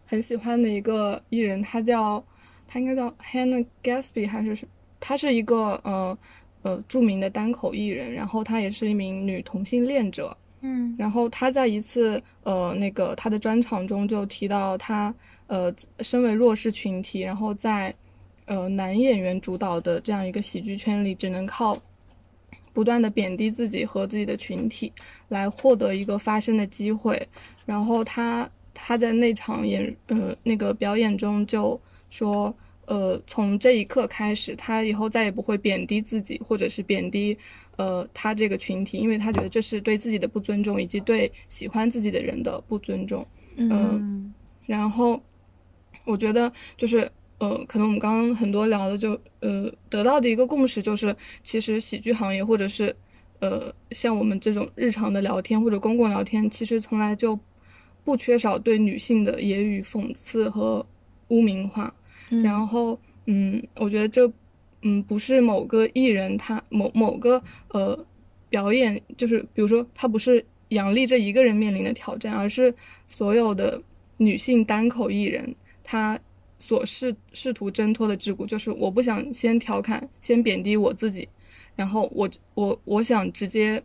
[0.06, 2.23] 很喜欢的一个艺人，他叫
[2.67, 4.67] 他应该叫 Hannah Gatsby 还是什？
[5.00, 6.17] 他是一个呃
[6.63, 15.13] 呃著名的单口艺人，然后他也是一名女同性恋者，嗯，然后他在一次呃那个他的专场中就提到他
[15.45, 17.93] 呃身为弱势群体，然后在
[18.45, 21.80] 呃男演员主导的这样一个喜剧圈里，只能靠。
[22.78, 24.94] 不断的贬低自己和自己的群体，
[25.30, 27.20] 来获得一个发声的机会。
[27.66, 37.36] 然后他他在那场演呃那个表演中就说，呃，从这一刻开始，他以后再也不会贬低自己，或者是贬低
[37.78, 43.26] 呃他这个群体，因为他觉得这是对自己的不尊重，以及对喜欢自己的人的不尊重。
[43.56, 44.32] 嗯，
[44.68, 45.20] 然后
[46.06, 47.12] 我觉得就是。
[47.39, 52.95] 呃，可能我们刚刚很多聊的，就呃得到的一个共识就是，其实喜剧行业或者是
[53.39, 57.39] 呃像我们这种日常的聊天或者公共聊天，其实从来就
[58.04, 60.84] 不缺少对女性的言语讽刺和
[61.28, 61.93] 污名化。
[62.43, 64.32] 然后，嗯，我觉得这
[64.82, 68.04] 嗯不是某个艺人他某某个呃
[68.50, 72.73] 表演，就是比如说他不是杨笠这一个人面临的挑战，而是
[73.08, 73.80] 所有的
[74.17, 76.19] 女性单口艺人他。
[76.60, 81.28] 所试试图挣脱的桎梏，就是我不想先调侃，先贬低我自己，
[81.76, 83.82] 然后我我我想直接，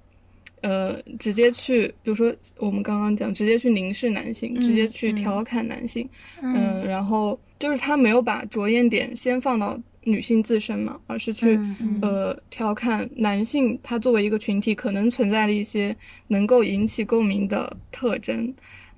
[0.63, 6.09] 呃，直接去，比如说我们刚刚讲，直接去凝视男性，直接去调侃男性，
[6.41, 11.59] 嗯，然后就是他没有把着眼点先放到女性自身嘛，而是去
[12.01, 15.95] 呃调侃男性，他作为一个群体可能存在的一些
[16.29, 18.53] 能够引起共鸣的特征，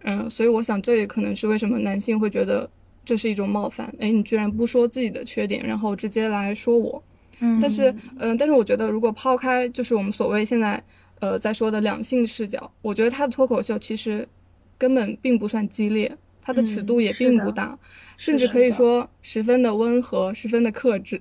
[0.04, 2.70] 嗯，所以我想这也可能是为什么男性会觉得。
[3.04, 7.02] 这是一种冒犯，哎，你居然不说自己的缺点，然后直接来说我，
[7.40, 10.82] 嗯，但是，嗯，但是我觉得，如果抛开就是我们所谓现在，
[11.20, 14.26] 呃，在说的两性视角，我觉得他的脱口秀其实
[14.78, 16.10] 根本并不算激烈，
[16.42, 17.78] 他的尺度也并不大，
[18.16, 21.20] 甚至可以说十分的温和，十分的克制，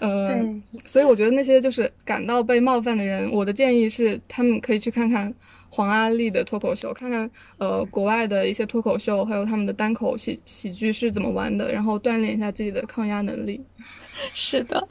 [0.00, 0.42] 呃，
[0.84, 5.32] 所以我觉得那些就是感到被冒犯的人，我的建议是，他们可以去看看。
[5.74, 13.64] 黄阿丽的脱口秀，看看呃国外的一些脱口秀，还有他们的单口喜喜剧是怎么玩的，然后锻炼一下自己的抗压能力。
[14.34, 14.86] 是的，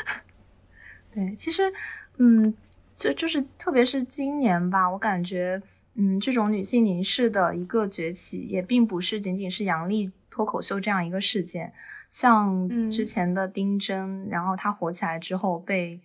[1.10, 1.72] 对，其实
[2.18, 2.52] 嗯，
[2.94, 5.62] 就就是特别是今年吧，我感觉
[5.94, 11.72] 嗯，这种女性凝视的一个崛起，也并不是仅仅是杨笠脱口秀这样一个事件。
[12.10, 16.00] 像之前的丁真，然后她火起来之后，被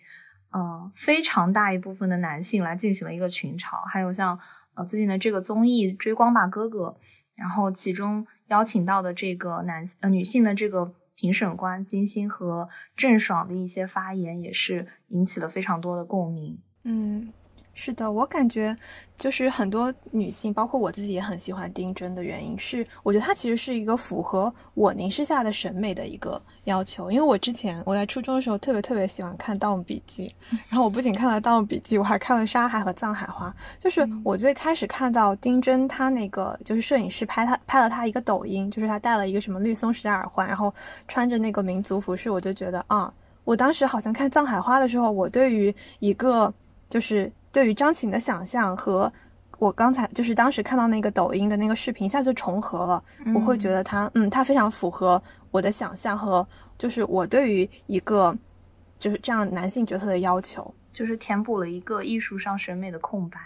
[0.54, 3.84] 嗯非常大一部分的男性来进行了一个群嘲。
[3.92, 4.40] 还有像
[4.76, 6.88] 呃最近的这个综艺《追光吧哥哥》，
[7.36, 16.60] 然后其中邀请到的这个男呃女性的这个评审官金星和郑爽的一些发言，也是引起了非常多的共鸣。
[16.84, 17.34] 嗯。
[17.76, 18.76] 是的，我感觉
[19.18, 27.12] 就是很多女性，包括我自己也很喜欢丁真的原因是，我觉得她其实是一个符合我凝视下的审美的一个要求。
[27.12, 30.28] 因为我之前我在初中的时候特别特别喜欢看《盗墓笔记》，
[30.70, 33.50] 然后我不仅看了《盗墓笔记》，我还看了《沙海》和《藏海花》。
[33.84, 40.72] 就是我最开始看到丁真她那个就是摄影师拍她拍了她一个抖音，就是她戴了一个什么绿松石的耳环，然后
[41.08, 43.12] 穿着那个民族服饰，我就觉得啊，
[43.44, 46.54] 我当时好像看《藏海花》的时候，我对于一个
[46.88, 47.32] 就是。
[47.54, 49.14] 对于张琴的想象和
[49.60, 53.02] 我刚才就是当时看到那个抖音的那个视频一下就重合了，
[53.34, 56.46] 我会觉得他，嗯，他非常符合我的想象和
[56.78, 58.36] 就是我对于一个
[58.98, 63.40] 就是这样男性角色的要求，就是填补了一个艺术上审美的空白。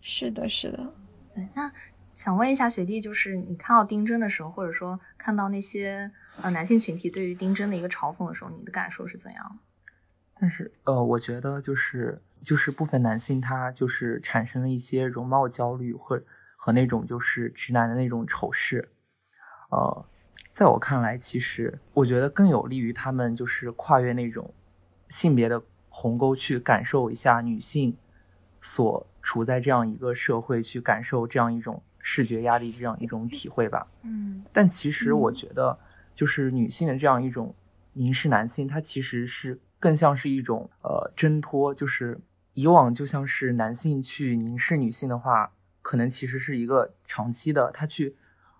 [0.00, 0.92] 是的，是的。
[1.34, 1.70] 对，那
[2.14, 6.10] 想问一下学弟，就是你看到丁真的时候，或者说看到那些
[6.42, 9.58] 呃男性群体对于丁真的一个嘲讽的时候，你的感受是怎样？
[10.40, 12.20] 但是呃，我觉得就是。
[12.42, 16.20] 就是部分男性，他就是产生了一些容貌焦虑，或
[16.56, 18.88] 和那种就是直男的那种丑视。
[19.70, 20.04] 呃，
[20.50, 24.52] 在我看来，其实我觉得更有利于他们就是跨越那种
[25.08, 27.96] 性别的鸿沟，去感受一下女性
[28.60, 33.86] 所处在这样一个社会，去感受这样一种视觉压力这样一种体会吧。
[34.02, 34.44] 嗯。
[34.52, 35.78] 但其实我觉得，
[36.14, 37.54] 就是女性的这样一种
[37.92, 42.18] 凝视男性，它其实是更像是一种呃挣脱，就是。
[42.54, 48.16] 以往就像是男性去凝视女性的话，可能其实是一个长期的，他去，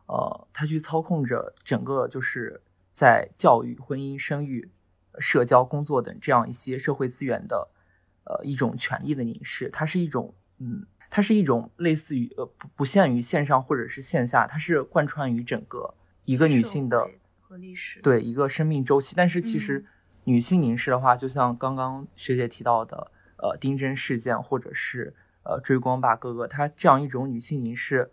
[0.07, 4.71] 呃，他去操控着整个就是在教育、婚姻、生育、
[5.19, 7.69] 社交、工作等这样一些社会资源的，
[8.25, 9.69] 呃，一种权利的凝视。
[9.69, 19.15] 它是一种，嗯，它是一种类似于呃不不限于线上或者是线下，它是贯穿于整个一个女性的和历史，对一个生命周期。
[19.17, 19.85] 但是其实
[20.25, 23.11] 女性凝视的话，就像刚刚学姐提到的。
[23.43, 28.11] 呃，丁真事件，或者是呃追光吧哥哥，他这样一种女性凝视，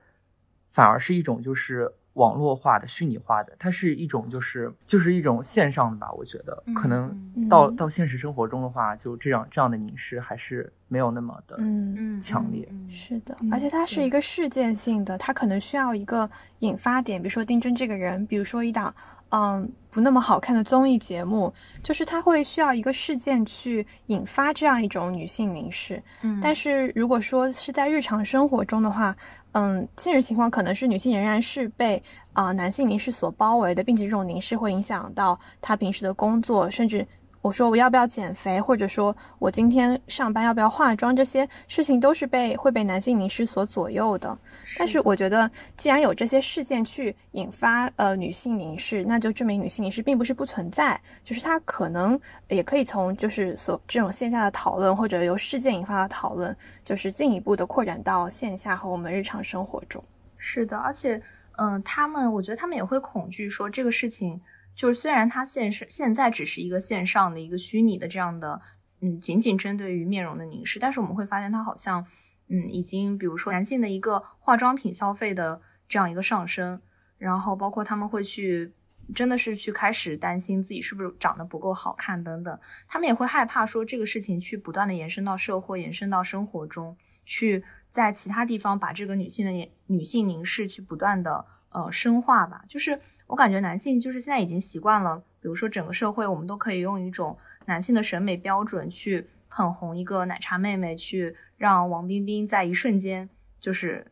[0.70, 6.12] 反而是一种就是网络化的、虚拟化的，它是一种就是就是一种线上的吧。
[6.14, 7.16] 我觉得可能
[7.50, 12.68] 到到现实生活中的话，就这样这样的凝视还是没有那么的嗯强烈。
[12.90, 18.94] 是的，而且它是一个事件性的，它可能需要一个引发点，比如说丁真这个人，比如说一档。
[19.30, 26.02] 嗯，不那么好看的综艺节目，就是它会需要一个事件去引发这样一种女性凝视。
[26.22, 29.16] 嗯，但是如果说是在日常生活中的话，
[29.52, 32.02] 嗯，现实情况可能是女性仍然是被
[32.34, 37.06] 啊男性凝视所包围的，并且这种凝视会影响到她平时的工作，甚至。
[37.48, 44.38] 我说我要不要减肥，或者说我今天上班要不要化妆，这些事情都是被会被男性凝视所左右的。
[44.78, 60.04] 但是我觉得，既然有这些事件去引发呃女性凝视，那就证明女性凝视并不是不存在，就是它可能也可以从就是所这种线下的讨论，或者由事件引发的讨论，就是进一步的扩展到线下和我们日常生活中。
[60.38, 61.22] 是的，而且
[61.58, 64.42] 嗯，他们我觉得他们也会恐惧说这个事情。
[64.78, 68.62] 就是虽然它现是现在只是一个线上的一个虚拟的这样的，
[69.02, 72.06] 嗯，仅仅针对于面容的凝视，但是我们会发现它好像，
[72.48, 75.60] 嗯，已经比如说男性的一个化妆品消费的
[75.90, 76.80] 这样一个上升，
[77.18, 78.72] 然后包括他们会去
[79.16, 93.02] 真的是去开始担心自己是不是长得不够好看等等，他们也会害怕说这个事情去不断的延伸到社会，延伸到生活中，去在其他地方把这个女性的女性凝视去不断的呃深化吧，就是。
[93.28, 104.10] 我感觉男性就是现在已经习惯了，比如说整个社会，我们都可以用一种男性的审美标准去捧红一个奶茶妹妹，去让王冰冰在一瞬间就是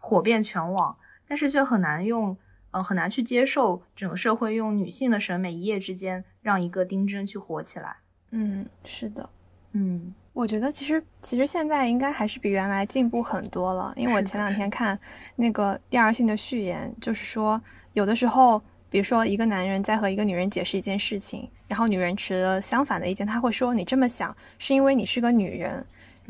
[0.00, 2.36] 火遍全网，但是却很难用，
[2.70, 7.96] 呃，很难去接受整个社会用女性的审美一夜之间让一个丁真去火起来。
[8.30, 9.28] 嗯，是的，
[9.72, 14.96] 嗯，我觉得其实其实现在应该还是比原来进步很多了，因为我前两天看
[15.34, 17.60] 那个第二性的序言，就是说。
[17.94, 25.84] 有的时候，比如说一个男人在和一个女人解释一件事情，然后女人持了相反的意见，他会说：“你这么想是因为你是个女人，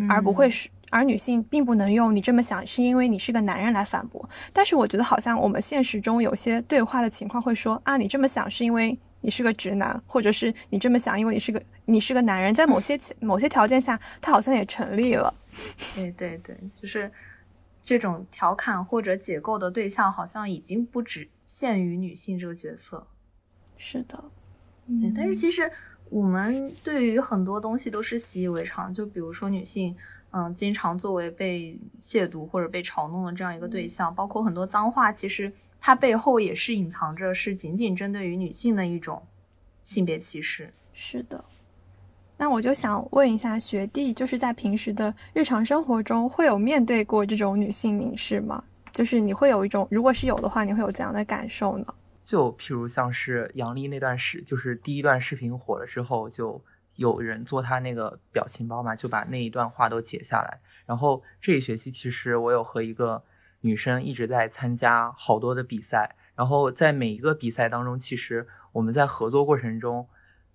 [0.09, 15.33] 而不会是而女性并不能用你这么想是因为你是个男人来反驳。”但是我觉得好像我们现实中有些对话的情况会说：“啊，你这么想是因为你是个直男，或者是你这么想因为你是个你是个男人。”在某些某些条件下，他好像也成立了。
[15.95, 17.11] 对对对，就是。
[17.85, 23.07] 这种调侃或者解构的对象好像已经不只限于女性这个角色。
[23.79, 24.23] 是的，
[24.89, 25.73] 嗯，但是其实
[26.11, 29.97] 我们对于很多东西都是习以为常，就比如说女性，
[30.33, 35.51] 嗯，经常作为被亵渎或者被嘲弄的这样一个对象，包括很多脏话，其实
[35.81, 39.23] 它背后也是隐藏着是仅仅针对于女性的一种
[39.85, 40.73] 性别歧视。
[40.93, 41.45] 是的。
[42.37, 48.63] 那我就想问一下学弟，就是在平时的日常生活中，会有面对过这种女性凝视吗？
[48.93, 51.95] 就是你会有一种，如果是有的话，你会有怎样的感受呢？
[52.23, 56.63] 就譬如像是杨笠那段视，就是第一段视频火了之后，就
[56.97, 60.61] 有人做他那个表情包嘛，就把那一段话都截下来。
[60.87, 63.23] 然后这一学期其实我有和一个
[63.61, 70.09] 女生一直在参加好多的比赛，然后在每一个比赛当中，其实我们在合作过程中。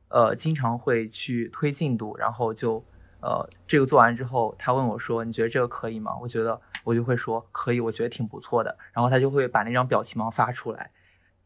[0.09, 2.85] 呃，经常会去推进度，然后就，
[3.19, 8.77] 呃，这个做完之后，他问我说：“你觉得这个可以吗？”我觉得我就会说可以，我觉得挺不错的。
[8.91, 10.91] 然后他就会把那张表情包发出来，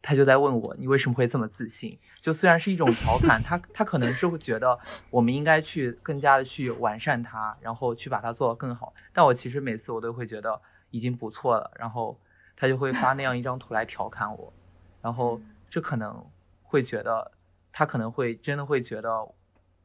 [0.01, 4.77] 他就在问我：“你为什么会这么自信？”就虽然是一种调侃，他他可能是会觉得
[5.11, 8.93] 我们应该去更加的去完善它，然后去把它做得更好。
[9.13, 10.61] 但我其实每次我都会觉得
[10.97, 12.19] 已经不错了，然后
[12.55, 14.51] 他就会发那样一张图来调侃我，
[15.01, 16.25] 然后这可能
[16.63, 17.31] 会觉得。
[17.79, 19.09] 他可能会真的会觉得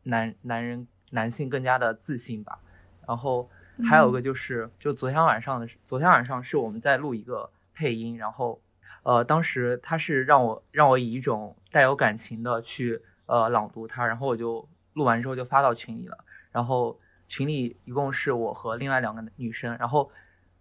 [0.05, 2.59] 男男人男性更加的自信吧，
[3.07, 3.47] 然后
[3.85, 8.59] 还有个就是，就昨天晚上的昨天晚上是我们在录一个配音，然后
[9.03, 16.17] 呃当时他是让我让我以一种带有感情的去呃朗读它，然后我就录完之后就发到群里了，
[16.51, 16.99] 然后
[17.29, 20.11] 群里一共是我和另外两个女生，然后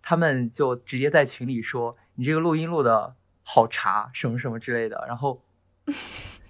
[0.01, 5.43] 他们就直接在群里说你这个录音录的好茶什么什么之类的，然后。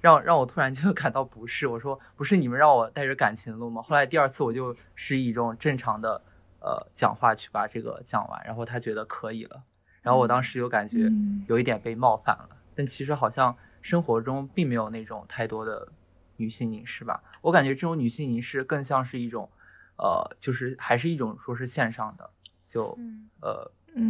[0.01, 3.83] 让让我突然就感到不适，我说不是你们让我带着感情录吗？
[3.83, 6.19] 后来第二次我就是以一种正常的
[6.59, 9.61] 呃讲话去把这个讲完，然后他觉得可以了，
[10.01, 11.07] 然后我当时就感觉
[11.47, 15.87] 有一点被冒犯了，但其实好像生活中并没有那种太多的
[16.37, 19.47] 女性凝视吧，我感觉这种女性凝视更像是一种
[19.97, 22.27] 呃，就是还是一种说是线上的，
[22.71, 22.97] 就
[23.41, 23.69] 呃，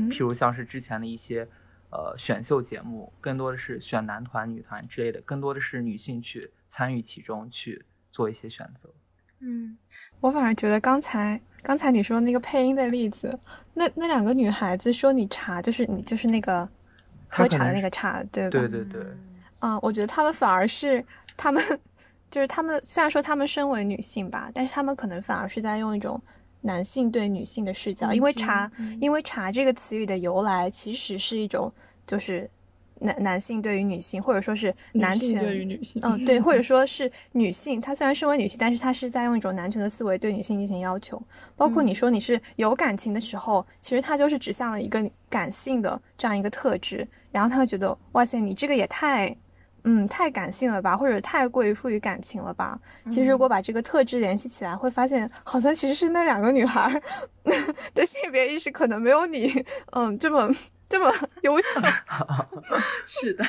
[0.10, 1.48] 譬如像是之前的一些。
[1.94, 8.90] 呃，选秀节目更多的是选男团、女团之类的，更多的是女性去参与其中去做一些选择。
[9.40, 9.78] 嗯，
[10.22, 13.38] 我反而觉得刚才刚才你说那个配音的例子，
[13.74, 16.66] 那那两个女孩子说你茶就是你就是那个
[17.28, 18.52] 喝茶的那个茶，对吧？
[18.52, 19.06] 对对对。
[19.60, 21.62] 嗯，我觉得他们反而是他们
[22.32, 26.24] 就是他们虽然说他们身为女性吧，但是他们可能反而是在用一种。
[26.62, 31.72] 男性对女性的视角，因为茶，因为茶这个词语的由来其实是一种，
[32.06, 32.50] 就是
[33.00, 41.22] 男男性对于女性，或者说是男权对于女性，嗯，对，或者说是女性，她虽然身为女性，但是她是在用一种男权的思维对女性进行要求。
[41.56, 49.36] 包括你说你是有感情的时候，其实它就是指向了一个感性的这样一个特质，然后他会觉得，哇塞，你这个也太。
[49.84, 52.80] 嗯，太感性了吧，或者太过于赋予感情了吧？
[53.10, 57.02] 其实如果把这个特质联系起来，会发现好像其实是那两个女孩
[57.96, 59.52] 的性别意识可能没有你，
[59.94, 60.50] 嗯，这么
[60.88, 61.66] 这么 优秀。
[63.08, 63.44] 是的，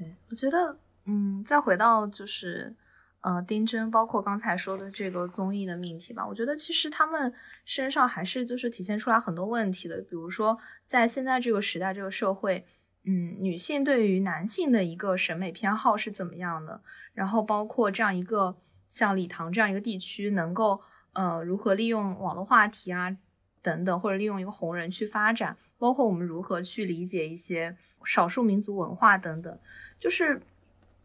[0.00, 2.74] 嗯，我觉得，嗯，再回到就是，
[3.22, 7.32] 呃，丁真，包括刚才说的这个综艺的命题吧，我觉得其实他们
[7.64, 12.66] 身上还是就是体现出来很多问题的，比如说在现在这个时代，这个社会。
[13.04, 16.82] 嗯，女性对于男性的一个审美偏好是怎么样的？
[17.14, 18.54] 然后包括这样一个
[18.88, 20.80] 像礼堂这样一个地区，能够
[21.14, 23.16] 呃如何利用网络话题啊
[23.62, 29.58] 等等，或者利用一个红人去发展，包括我们如何去理解一些少数民族文化等等，
[29.98, 30.42] 就是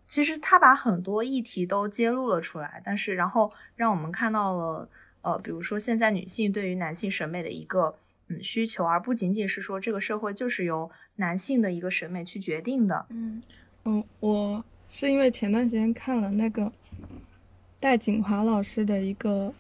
[0.06, 4.90] 其实他把很多议题都揭露了出来，但是然后让我们看到了
[5.22, 7.98] 呃，比如说现在女性对于男性审美的一个。
[8.28, 13.06] 嗯，需求，而不仅仅是说这个社会就是由男性的一个审美去决定的。
[13.10, 13.42] 嗯
[13.84, 16.72] 嗯，我是因为前段时间看了那个
[17.80, 19.54] 戴锦华老师的一个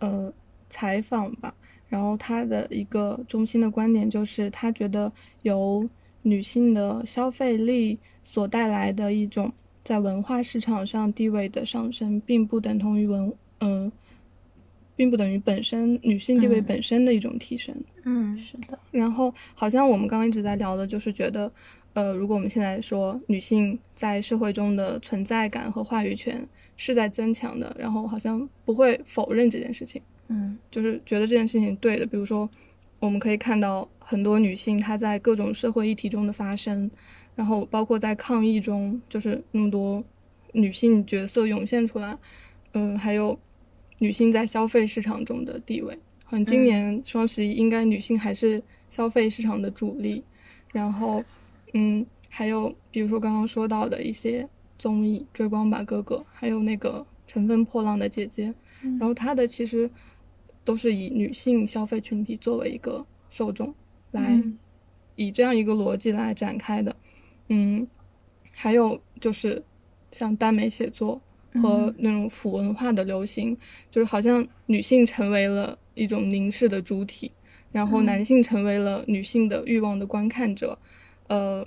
[0.00, 0.30] 呃
[0.68, 1.54] 采访吧，
[1.88, 5.10] 然后他的一个中心的观点就是，他觉得
[5.42, 5.88] 由
[6.22, 9.50] 女性的消费力所带来的一种
[9.82, 13.90] 在文化市场上地位的上升，并不等同于文嗯。
[15.00, 17.74] 并不等于本身女性地位本身的一种提升。
[18.04, 18.78] 嗯，是的。
[18.90, 21.50] 然后好像我们刚刚一直在聊的，就是觉得，
[21.94, 26.46] 呃，如果我们现在说女性在社会中的存在感和话语权
[26.76, 30.02] 是在增强的，然后好像不会否认这件事情。
[30.28, 32.04] 嗯，就是觉得这件事情对的。
[32.04, 32.46] 比如说，
[32.98, 36.90] 我们可以看到很多女性她在各种社会议题中的发声，
[37.34, 40.04] 然后包括在抗议中，就是那么多
[40.52, 42.14] 女性角色涌现出来。
[42.74, 43.38] 嗯，还有。
[44.00, 50.24] 女性在消费市场中的地位，好像今年双十一应该女性还是消费市场的主力。
[50.72, 51.22] 然后，
[51.74, 54.48] 嗯，还有比如说刚刚说到的一些
[54.78, 58.48] 综艺，《追光吧哥哥》，还有那个《乘风破浪的姐姐》，
[58.98, 59.90] 然后它的其实
[60.64, 63.74] 都是以女性消费群体作为一个受众
[64.12, 64.40] 来，
[65.16, 66.94] 以这样一个逻辑来展开的。
[67.48, 67.86] 嗯，
[68.52, 69.62] 还有就是
[70.12, 71.20] 像耽美写作
[71.54, 73.56] 和那种腐文化的流行，
[73.90, 77.32] 就是好像女性成为了一种凝视的主体。
[77.72, 80.76] 然后男性成为了女性的欲望的观看者，
[81.28, 81.64] 呃，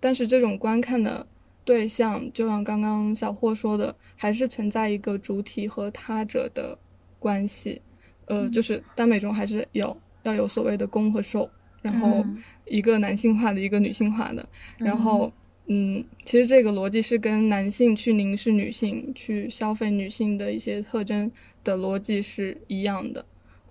[0.00, 1.26] 但是这种观看的
[1.62, 6.78] 对象，就像刚刚小霍说的，还是存在一个主体和他者的
[7.18, 7.82] 关系，
[8.24, 11.46] 呃，就是耽美中还是有要有所谓的攻和受，
[11.82, 12.24] 然后
[12.64, 14.48] 一个男性化的，一个女性化的，
[14.78, 15.30] 然后，
[15.68, 21.30] 嗯，其实这个逻辑是跟男性去凝视女性、去消费女性的一些特征
[21.64, 23.24] 的逻辑是一样的。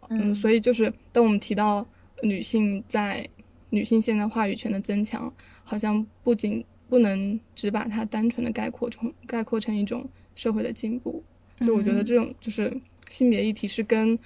[0.09, 1.87] 嗯，所以就是当我们提到
[2.21, 3.27] 女性在
[3.69, 5.33] 女性现在话语权的增强，
[5.63, 11.23] 好像不仅不能只把它单纯的概括成概括成一种社会的进步，
[11.61, 12.71] 就我觉得这种就是
[13.09, 14.17] 性别议题是跟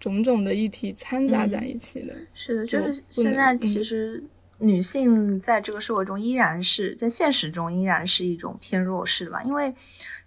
[0.00, 2.14] 种种的议题掺杂在一起的。
[2.34, 4.22] 是的，就是现在其实
[4.58, 9.74] 女性在这个社会中依然是在现实中依然是一种偏弱势的吧，因为。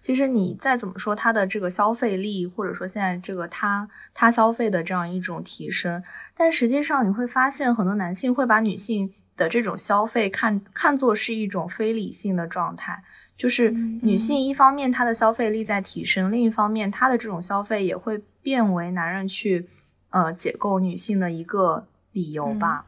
[0.04, 6.04] 其实你再怎么说，她的这个消费力，或者说现在这个她她消费的这样一种提升，
[6.36, 13.04] 但实际上你会发现，很多男性会把女性的这种消费看看作是一种非理性的状态，
[13.38, 13.70] 就是
[14.02, 19.68] 女性一方面她的消费力在提升，另一方面她的这种消费也会变为男人去
[20.10, 22.84] 呃解构女性的一个理由吧？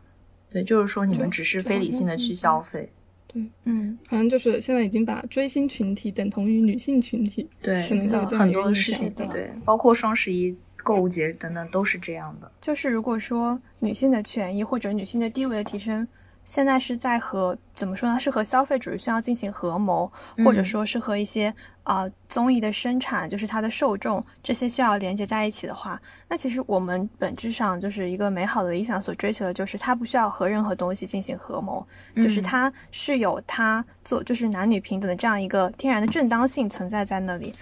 [0.53, 2.87] 对，就是说你们只是非理性的去消费。
[3.27, 8.07] 对，嗯，好像就是现在已经把追星群体等同于女性群体，对，很
[8.51, 12.49] 多的事情，对，包括双十一购物节等等都是这样的。
[12.61, 16.07] 就是如果说女性的权益或者女性的地位的提升。
[16.45, 18.19] 现在是在和怎么说呢？
[18.19, 20.11] 是和消费主义需要进行合谋，
[20.43, 31.85] 或者说是和一些啊综艺的生产，就是它的受众这些需要连接在一起的话，那其实我们本质上就是一个美好的理想所追求的，就是它不需要和任何东西进行合谋，
[32.17, 37.53] 就是它是有它做就是男女平等的这样一个天然的正当性存在在那里。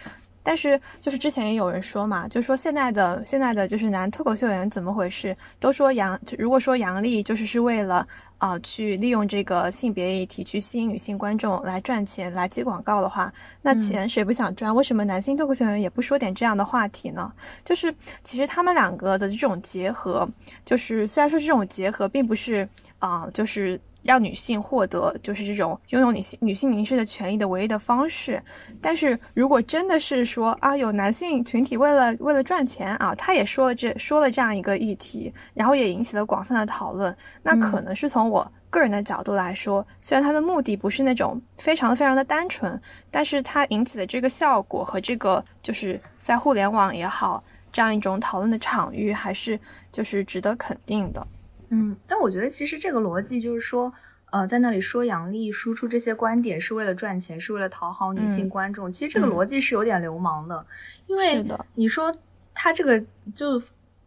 [0.43, 5.35] 但是，就是之前也有人说嘛，就说现在的现在的就是男脱口秀演员怎么回事？
[5.59, 13.31] 都说杨，如果说杨笠就是是为了啊去利用这个性别议题去吸引女性观众来赚钱来接广告的话，
[13.61, 14.75] 那钱谁不想赚？
[14.75, 17.31] 为什么男性脱口秀演员也不说点这样的话题呢？
[17.63, 20.27] 就是其实他们两个的这种结合，
[20.65, 22.67] 就是虽然说这种结合并不是
[22.99, 23.79] 啊，就是。
[24.03, 28.41] 让女性获得就是这种拥有女性女性凝视的权利的唯一的方式，
[28.81, 49.59] 但是如果真的是说啊，有男性群体为了为了赚钱啊，他也说了这说了这样一个议题，然后也引起了广泛的讨论，那可能是从我个人的角度来说，虽然他的目的不是那种非常非常的单纯，但是它引起的这个效果和这个就是在互联网也好这样一种讨论的场域，还是
[49.91, 51.27] 就是值得肯定的。
[51.73, 53.91] 嗯，但我觉得其实这个逻辑就是说，
[54.29, 60.65] 呃，在那里说杨笠输出这些观点是为了赚钱，是为了讨好女性观众，其实这个逻辑是有点流氓的。
[61.07, 61.45] 因为
[61.75, 62.13] 你说
[62.53, 63.01] 他这个
[63.33, 63.61] 就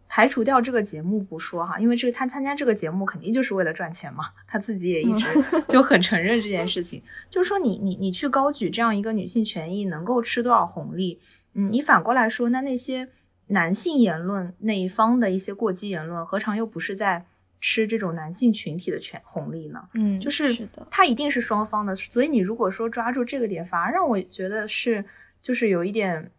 [0.06, 5.26] 排除掉这个节目不说哈，因为这个他参加这个节目肯定就是为了赚钱嘛，他自己也一直
[5.66, 7.02] 就很承认这件事情。
[7.30, 11.18] 就是说你你你去高举这样一个女性权益能够吃多少红利，
[11.54, 13.08] 嗯，你反过来说，那那些
[13.46, 17.24] 男性言论那一方的一些过激言论，何尝又不是在？
[17.66, 19.82] 吃这种男性群体的权红利呢？
[19.94, 25.02] 嗯，就是它一定是双方的，所以你如果说抓住这个点，反而让我觉得是
[25.40, 26.30] 就是有一点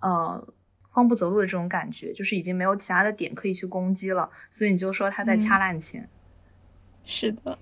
[0.00, 0.44] 呃
[0.80, 6.08] 慌不择路的这种感觉，就是已经没有其他的点可以去攻击了，所以你就说他在掐烂钱。
[7.04, 7.56] 是的，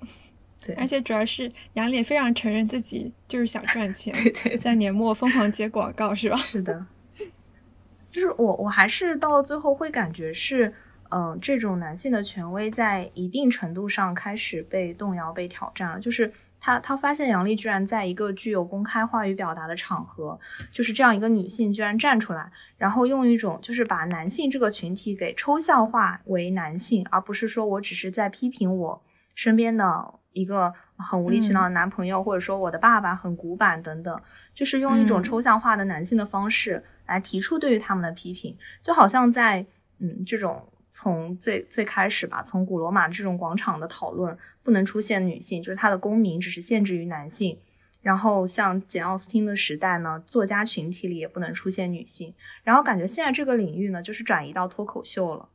[0.64, 6.36] 对，而且主要是杨丽非常承认自己就是想赚 钱，对对，在年末疯狂接广告是吧？
[6.38, 6.86] 是的，
[8.10, 10.72] 就是我我还是到了最后会感觉是。
[11.10, 15.98] 嗯，这种男性的权威在一定程度上开始被动摇、被挑战了。
[15.98, 20.38] 就是他，他发现杨丽居然在一个具有公开话语表达的场合，
[20.70, 22.48] 就是这样一个女性居然站出来，
[22.78, 29.02] 然后用一种就是把男性这个群体给抽象化为男性，而不是说我只是在批评我
[29.34, 34.22] 身边的一个很无理取闹的男朋友，或者说我的爸爸很古板等等，
[34.54, 39.66] 就是用一种抽象化的男性的方式来提出对于他们的批评，就好像在
[39.98, 40.62] 嗯这种。
[40.90, 47.58] 从最最开始吧，从古罗马这种广场的讨论，不能出现女性，就是他的公民只是限制于男性。
[48.02, 52.34] 然后像简奥斯汀的时代呢，作家群体里也不能出现女性。
[52.64, 55.48] 然后感觉现在这个领域呢，就是转移到脱口秀了。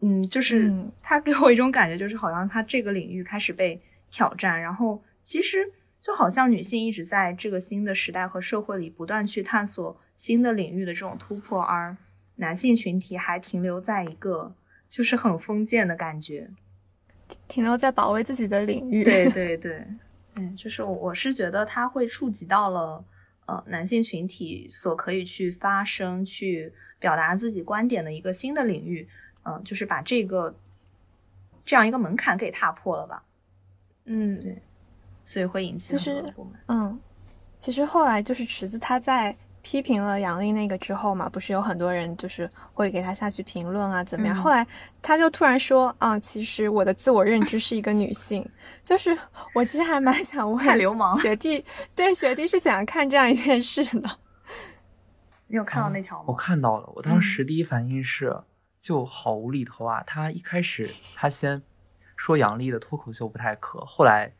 [0.00, 0.72] 嗯，就是
[1.02, 5.58] 他给我一种感觉，就是好像他这个领域开始被挑战，然后其实
[6.00, 11.96] 就好像女性一直在这个新的时代和社会里不断去探索新的领域的这种突破，而
[12.38, 14.52] 男性群体还停留在一个
[14.88, 16.50] 就是很封建的感觉，
[17.46, 19.04] 停留在保卫自己的领域。
[19.04, 19.86] 对对 对，
[20.34, 23.04] 嗯，就是我是觉得它会触及到了
[23.46, 29.08] 呃男性群体所可以去发声、去表达自己观点的一个新的领域。
[29.44, 30.54] 嗯，就是把这个
[31.64, 33.24] 这样一个门槛给踏破了吧？
[34.04, 34.62] 嗯，对，
[35.24, 36.60] 所以会引起很多不满。
[36.66, 37.00] 嗯，
[37.58, 39.34] 其实后来就是池子他在
[39.68, 44.34] 批评了杨笠那个之后嘛，不是有很多人就是会给他下去评论啊，怎么样？
[44.34, 44.66] 后来
[45.02, 48.42] 他就突然说啊，其实我的自我认知是一个女性。
[48.82, 49.14] 就是
[49.54, 51.62] 我其实还蛮想问，太流氓学弟，
[51.94, 54.18] 对学弟是怎样看这样一件事的？
[55.48, 56.24] 你有看到那条吗？
[56.28, 58.42] 我看到了，我当时第一反应是。
[58.80, 60.04] 就好无厘头啊！
[60.06, 61.60] 他一开始他先
[62.16, 64.32] 说杨笠的脱口秀不太可，后来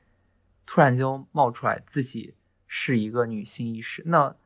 [0.64, 2.36] 突然就冒出来自己
[2.68, 4.00] 是一个女性意识。
[4.06, 4.36] 那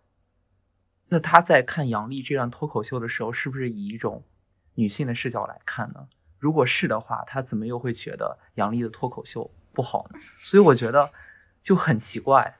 [1.13, 4.23] 那他在看杨笠这段脱口秀的时候，是不是以一种
[4.77, 6.09] 女性的视角来看呢？
[6.39, 10.19] 如果是的话，他怎么又会觉得杨笠的脱口秀不好呢？
[10.39, 11.11] 所以我觉得
[11.61, 12.57] 就很奇怪。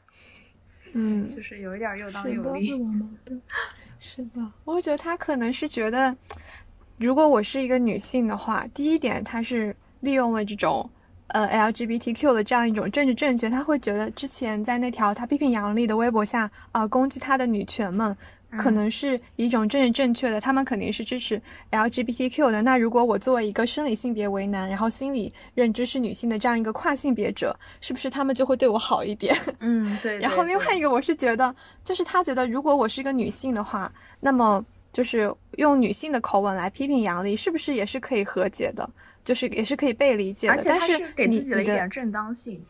[0.93, 2.79] 嗯，就是有一点又当又立。
[3.99, 6.15] 是的，我觉得他可能是觉得。
[6.99, 10.89] 如果我是一个女性的话，第一点，他是利用了这种
[11.29, 18.17] 呃 LGBTQ 的这样一种政治正确，他会觉得之前在那条他批评杨笠的微博下啊攻击他的女权们，
[18.59, 21.41] 可能是一种政治正确的，他们肯定是支持
[21.71, 22.63] LGBTQ 的。
[22.63, 29.35] 那如果我作为一个生理性别为男，然后心理认知是女性的这样一个跨性别者，是不是他们就会对我好一点？
[29.61, 30.19] 嗯，对。
[30.19, 34.65] 然后另外一个，我是觉得，就是他觉得如果我是一个女性的话，那么。
[34.93, 38.87] 就是用女性的口吻来批评杨笠，是不是也是可以和解的？
[39.25, 40.63] 就是也是可以被理解的。
[40.67, 42.63] 但是给自己的一点正当性。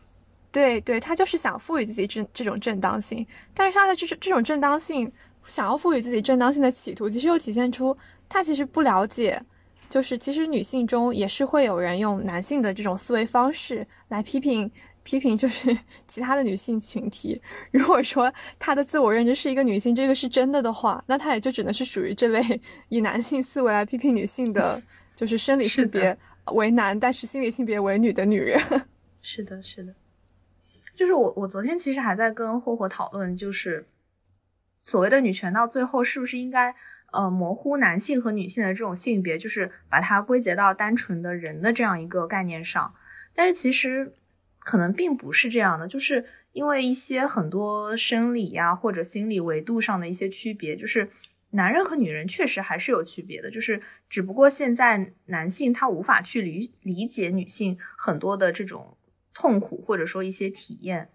[0.49, 5.11] 对对，他就是想赋予自己这这种正当性，但是他的这种这种正当性，
[5.45, 7.95] 想要赋予自己正当性的企图，其实又体现出
[8.27, 9.41] 他其实不了解，
[9.89, 14.71] 就是其实女性中也是会有人用男性的这种思维方式来批评。
[15.05, 15.77] 批评就是
[16.07, 17.41] 其他的女性群体。
[17.71, 22.41] 如果说他的自我认知是一个女性，这个是真的的话，那他也就只能是属于这类
[22.87, 24.81] 以男性思维来批评女性的，
[25.13, 26.17] 就是生理性别
[26.53, 28.57] 为男，但是心理性别为女的女人。
[29.21, 29.93] 是的，是的。
[30.95, 33.85] 就是我，我昨天其实还在跟霍霍讨论，就是
[34.83, 36.75] 所谓的女权到最后是不是应该
[37.11, 42.93] 呃模糊男性和女性的这种性别，就是把它归结到单纯的人的这样一个概念上。
[43.33, 44.13] 但是其实。
[44.65, 46.23] 可能并不是这样的，就是
[46.53, 51.09] 因为一些很多生理呀或者心理维度上的一些区别，就是
[51.49, 58.95] 男人和女人确实还是有区别的，就是只不过现在男性他无法去理理解女性很多的这种
[59.33, 61.09] 痛苦或者说一些体验。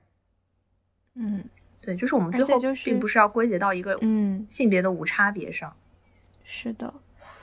[1.14, 1.44] 嗯，
[1.88, 5.72] 对，就是我们最后并不是要归结到一个嗯性别的无差别上。
[6.44, 6.92] 是的。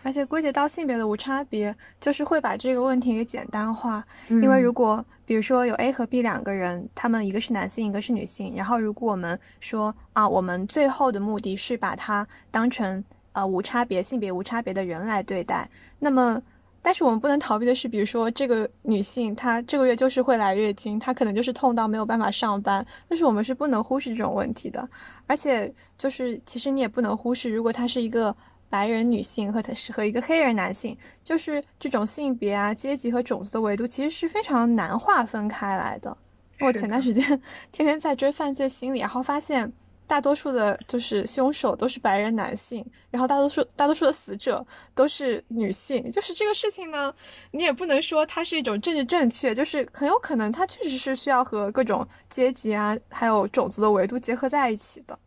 [0.04, 4.06] 而且归结到性别的无差别，就是会把这个问题给简单化。
[4.30, 15.68] 因为如果比如说有 A 和 B 两个人，他们一个是男性，一个是女性，然后如果我们说啊，我们最后的目的是把它当成呃无差别性别无差别的人来对待，
[15.98, 16.40] 那么
[16.86, 24.88] 但是我们不能逃避的是，比如说这个女性她这个月就是会来月经，她可能就是痛到没有办法上班，但是我们是不能忽视这种问题的。
[25.26, 28.36] 而且就是其实你也不能忽视，如果她是一个。
[28.68, 36.18] 白人女性和她是和一个黑人男性，就是这种性别啊、阶级和种族的维度，其实是非常难划分开来的。
[36.60, 37.24] 我前段时间
[37.72, 39.72] 天天在追犯罪心理，然后发现
[40.08, 46.10] 大多数的就是凶手都是白人男性，然后大多数大多数的死者都是女性。
[46.12, 47.14] 就是这个事情呢，
[47.52, 55.18] 你也不能说它是一种政治正确，就是很有可能它确实是需要和各种阶级啊，还有种族的维度结合在一起的。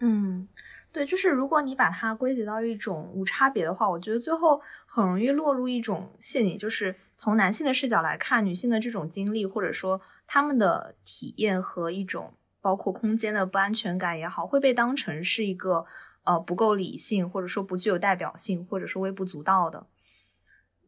[0.00, 0.48] 嗯。
[0.92, 15.84] 对，就是如果你把它归结到一种无差别的话，我觉得最后很容易落入一种陷阱，就是从男性的视角来看，女性的这种经历，或者说他们的体验和一种包括空间的不安全感也好，会被当成是一个
[16.24, 19.86] 呃不够理性，或者说不具有代表性，或者说微不足道的。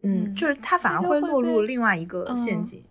[0.02, 2.84] 嗯，就是它反而会落入另外一个陷阱，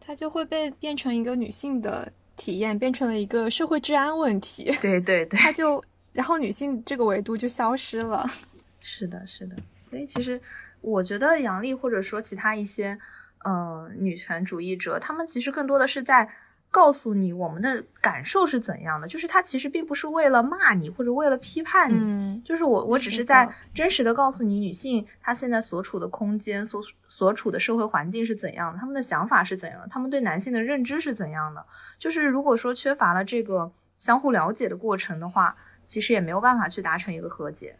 [0.00, 4.64] 它就会被变成一个女性的体验，变成了一个社会治安问题。
[4.80, 5.82] 对 对对，它就。
[6.14, 8.24] 然后女性这个维度就消失了。
[8.80, 9.56] 是的，是的。
[9.90, 10.40] 所以其实
[10.80, 12.96] 我觉得杨笠或者说其他一些
[13.42, 16.30] 呃女权主义者，他们其实更多的是在
[16.74, 31.64] 告诉你我们的感受是怎样的，就是他其实并不是为了骂你或者为了批判你，嗯，就是我我只是在真实的告诉你，女性她现在所处的空间、所所处的社会环境是怎样的，她们的想法是怎样的，她们对男性的认知是怎样的。
[31.96, 35.54] 就是如果说缺乏了这个相互了解的过程的话，
[35.86, 37.76] 其实也没有办法去达成一个和解。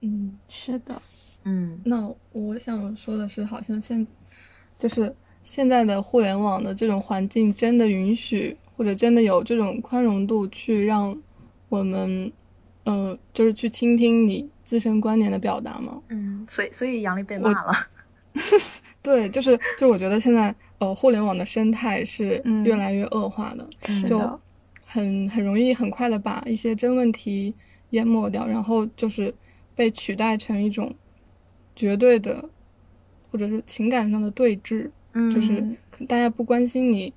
[0.00, 1.02] 嗯，是的，
[1.44, 4.06] 嗯那我想说的是，好像现
[4.78, 11.16] 就是现在的互联网的这种环境，真的允许或者真的有这种宽容度，去让
[11.68, 12.30] 我们，
[12.84, 16.00] 呃，就是去倾听你自身观点的表达吗？
[16.08, 17.72] 嗯，所以所以杨笠被骂了。
[19.02, 23.66] 对，就是就是，我觉得现在呃，互联网的生态是嗯越来越恶化的，
[24.06, 24.18] 就，
[24.84, 27.54] 很很容易很快的把一些真问题
[27.90, 29.34] 淹没掉，然后就是
[29.74, 30.94] 被取代成一种
[31.74, 32.46] 绝对的，
[33.30, 35.64] 或者是情感上的对峙，嗯，就是
[36.08, 37.12] 大家不关心你，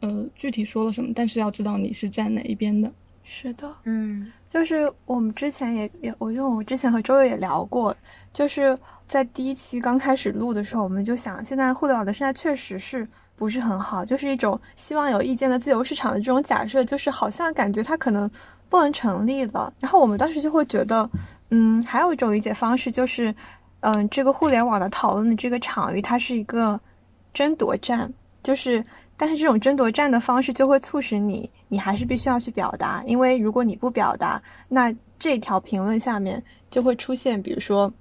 [0.00, 2.90] 呃，具体说了什么，但是要知道你是站哪一边的。
[3.24, 3.72] 是的。
[3.84, 7.96] 嗯就是我们之前也也，我因为我之前和周月也聊过，
[8.32, 13.06] 就是在第一期刚开始录的时候，我们就想，现在互联网的生态确实是
[13.36, 18.28] 不是很好，就是一种希望有意见的自由市场的这种假设，就是好像感觉它可能
[18.68, 19.72] 不能成立了。
[19.78, 21.08] 然后我们当时就会觉得，
[21.50, 23.32] 嗯，还有一种理解方式就是，
[23.80, 26.80] 嗯，这个互联网的讨论的这个场域，它是一个
[27.32, 28.12] 争夺战，
[28.42, 28.84] 就是，
[29.16, 37.92] 但是这种争夺战的方式就会促使你，你还是必须要去表达，因为如果你不表达，那这条评论下面就会出现，比如说，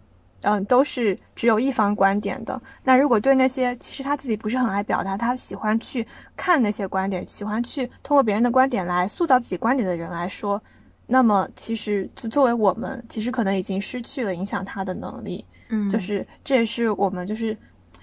[0.42, 2.62] 嗯，都是只有一方观点的。
[2.84, 6.06] 那如果对那些其实他自己不是很爱表达，他喜欢去
[6.38, 10.62] 看那些观点，喜欢去通过别人的观点来塑造自己观点的人来说，
[11.06, 15.44] 那么其实就作为我们，其实可能已经失去了影响他的能力。
[15.68, 17.56] 嗯，就是这也是我们就是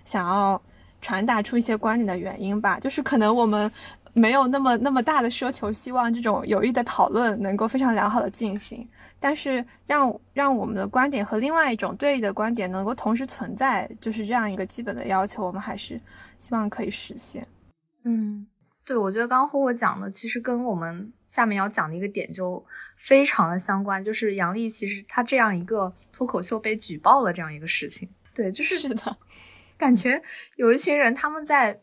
[0.04, 0.60] 想要
[1.06, 2.80] 传达出一些观点的原因吧。
[2.80, 3.70] 就是可能我们
[4.12, 8.88] 没有那么那么大的奢求，希望这种有益的讨论能够非常良好的进行，
[9.20, 16.00] 但是让让我们的观点和另外一种对立的观点能够同时存在，就是这样一个基本的要求，我们还是
[16.40, 17.46] 希望可以实现。
[18.02, 18.46] 嗯，
[18.84, 22.64] 对，我觉得刚刚霍霍讲的，其实跟我们下面要讲的一个点就
[22.96, 28.08] 非常的相关，就是杨笠其实他这样一个脱口秀被举报了这样一个事情。
[28.34, 29.16] 对，就是是的，
[29.78, 30.22] 感觉
[30.56, 31.80] 有一群人他们在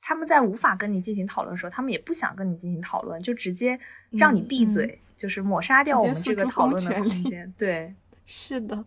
[0.00, 3.78] 他们在无法跟你进行讨论的时候，他们也不想跟你进行讨论，就直接
[4.10, 7.52] 让你闭嘴，就是抹杀掉我们这个讨论的空间。
[7.56, 7.94] 对，
[8.26, 8.84] 是的，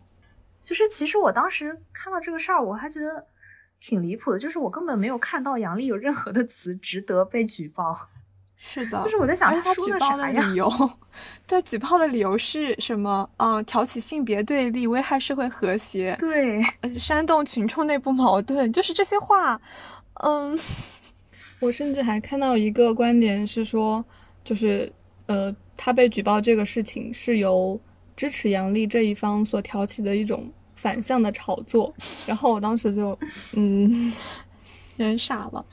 [0.62, 3.26] 就是其实我当时看到这个事儿，我还觉得
[3.80, 8.08] 挺离谱的，就是我根本没有看到杨笠有任何的词值得被举报。
[8.60, 10.26] 是的，就是我在想他举报的？
[10.28, 10.90] 理由，
[11.46, 13.28] 对，举报的理由是什么？
[13.36, 19.58] 嗯、挑起性别对立，危害社会和谐，对，呃煽动群众内部矛盾，就是这些话，
[20.24, 20.58] 嗯，
[21.60, 24.04] 我甚至还看到一个观点是说，
[24.44, 24.92] 就是
[25.26, 27.80] 呃，他被举报这个事情是由
[28.16, 31.94] 支持杨笠这一方所挑起的一种反向的炒作，
[32.26, 33.16] 然后我当时就，
[33.54, 34.12] 嗯，
[34.98, 35.64] 人傻了。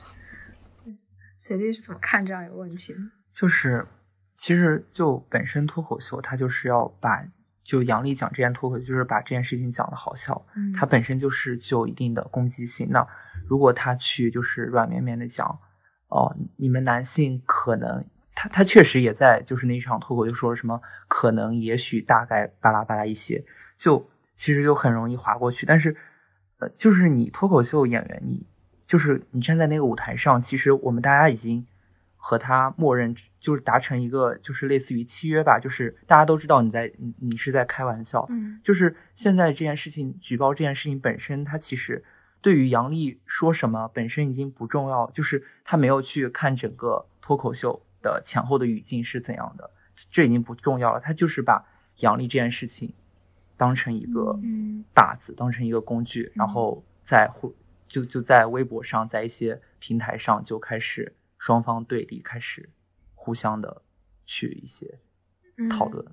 [1.46, 2.98] 学弟是怎么看这样一个问题的？
[3.32, 3.86] 就是
[4.34, 7.24] 其实就本身脱口秀，它就是要把
[7.62, 12.88] 就杨笠讲这件脱口秀，就是把这件事情讲的好笑，嗯它本身就是具有一定的攻击性。
[12.90, 13.06] 那
[13.46, 15.46] 如果他去就是软绵绵的讲，
[16.08, 23.44] 哦，你们男性可能，他他确实也在就是那场脱口秀说了什么可能、也许、大概巴拉巴拉一些，
[23.76, 25.64] 就其实就很容易划过去。
[25.64, 25.96] 但是，
[26.58, 28.44] 呃，就是你脱口秀演员，你
[28.86, 31.66] 就是你站在那个舞台上，其实我们大家已经
[32.16, 38.60] 和他默认，就是达成一个就是类似于契约吧，就是大家都知道你在你你是在开玩笑，嗯。
[38.62, 42.04] 就是现在这件事情举报这件事情本身，它其实
[42.40, 49.70] 对于杨笠说什么本身已经不重要，就是他没有去看整个脱口秀的前后的语境是怎样的，
[50.10, 51.00] 这已经不重要了。
[51.00, 51.64] 他就是把
[51.98, 52.94] 杨笠这件事情
[53.56, 57.54] 当成一个嗯靶子，当成一个工具，然后再互
[57.88, 62.68] 就就在微博上，在一些平台上就开始双方对立，开始
[63.14, 63.82] 互相的
[64.24, 64.98] 去一些
[65.70, 66.04] 讨论。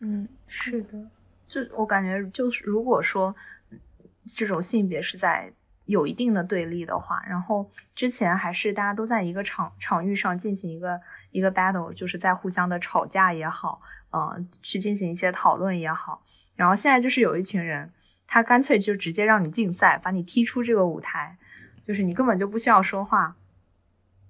[0.00, 1.10] 嗯，是的，
[1.46, 3.34] 就我感觉，就是如果说
[3.70, 3.78] 嗯
[4.24, 5.52] 这种性别是在
[5.86, 11.00] 有一定的对立的话，然后之前还是大家都在一个场场域上进行一个
[11.32, 17.92] 一个 battle，就是在互相的吵架也好，呃，去进行一些讨论也好，然后现在就是有一群人，
[18.32, 21.36] 他干脆就直接让你竞赛，把你踢出这个舞台，
[21.84, 23.34] 就是你根本就不需要说话，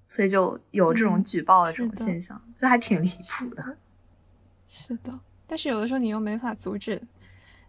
[0.07, 3.77] 所以就有这种嗯举报的这种现象，就还挺离谱的。
[4.67, 6.99] 是的，但是有的时候你又没法阻止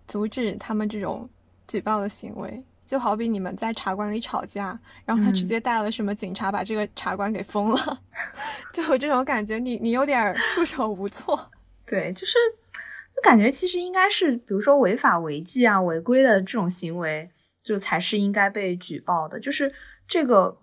[0.06, 1.28] 阻止他们这种
[1.68, 8.02] 举报的行为，就好比你们在茶馆里吵架，然后他直接带了什么警察把这个茶馆给封了，
[8.72, 11.50] 就有这种感觉，你你有点束手无措。
[11.84, 12.61] 对，就是就
[13.22, 17.30] 感觉其实应该是，比如说违法违纪啊、违规的这种行为，
[17.62, 19.38] 就才是应该被举报的。
[19.38, 19.72] 就是
[20.06, 20.58] 这个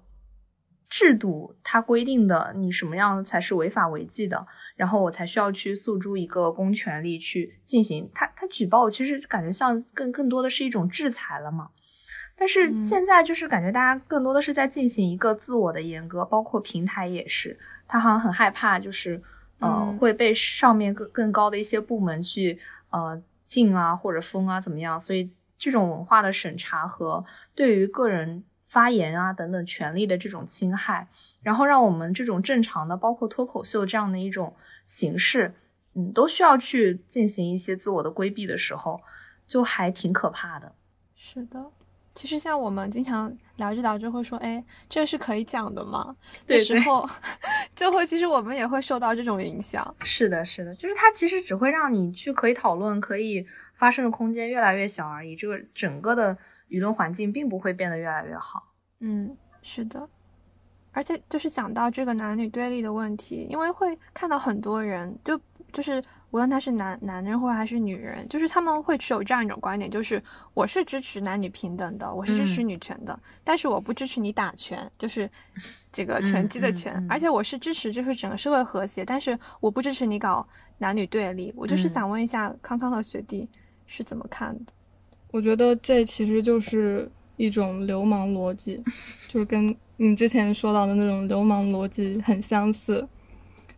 [0.89, 4.45] 制度它规定的，你什么样才是违法违纪的，
[4.75, 8.09] 然后我才需要去诉诸一个公权力去进行。
[8.13, 11.69] 他他举报，其实感觉像更更多的是一种制裁了嘛。
[12.35, 19.21] 但是现在就是感觉大家更多的是在进行一个自我的严格，包括平台也是，他好像很害怕，就是
[19.59, 31.07] 呃会被上面更更高的一些部门去呃禁啊或者封啊怎么样，所以这种文化的审查和对于个人发言啊等等权利的这种侵害，
[31.41, 34.55] 然后让我们这种正常的包括脱口秀这样的一种
[34.85, 35.53] 形式，
[35.95, 39.01] 嗯，都需要去进行一些自我的规避的时候，
[39.47, 40.73] 就还挺可怕的。
[41.15, 41.71] 是的。
[42.15, 46.15] 其实像我们经常聊着聊着会说，哎，这是可以讲的吗？
[46.45, 47.07] 的时候，
[47.75, 49.95] 就会其实我们也会受到这种影响。
[50.01, 53.45] 是的，是的，就是它其实只会让你去可以讨论、可以
[53.75, 55.35] 发生的空间越来越小而已。
[55.35, 56.37] 这个整个的
[56.69, 58.73] 舆论环境并不会变得越来越好。
[58.99, 60.09] 嗯，是的。
[60.91, 65.39] 而且就是讲到这个男女对立的问题，因为会看到很多人就。
[65.71, 66.01] 就是
[66.31, 70.21] 无论他是男男人或者还是女人，就是他们会持有这样一种观点，就是
[70.53, 75.29] 我是支持男女平等的，我是支持女权的，但是我不支持你打拳，就是
[75.91, 80.47] 这个拳击的拳，而且我是支持就是整个社会和谐，但是我不支持你搞
[80.77, 81.53] 男女对立。
[81.55, 83.47] 我就是想问一下康康和学弟
[83.87, 84.71] 是怎么看的？
[85.31, 88.83] 我觉得这其实就是一种流氓逻辑，
[89.27, 93.07] 就是跟你之前说到的那种流氓逻辑很相似，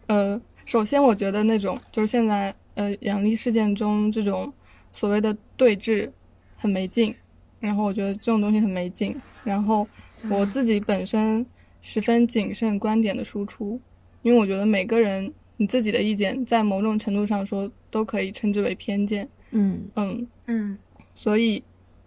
[0.08, 0.42] 呃。
[0.72, 4.50] 首先，我觉得那种就是现在呃杨笠事件中这种
[4.94, 6.10] 所谓的对峙
[6.56, 7.14] 很没劲，
[7.60, 9.14] 然后我觉得这种东西很没劲，
[9.44, 9.86] 然后
[10.30, 11.46] 我自己本身
[11.82, 13.78] 十分谨慎观点的输出，
[14.22, 20.26] 因为我觉得每个人你自己的意见在某种程度上说都可以称之为偏见，嗯嗯。
[20.46, 20.78] 嗯，
[21.14, 21.62] 所以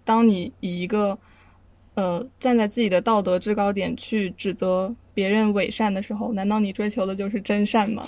[0.04, 1.18] 当你以一个
[1.94, 4.94] 呃站在自己的道德制高点去指责。
[5.14, 8.02] 别人伪善的时候，难道你追求的就是真善吗？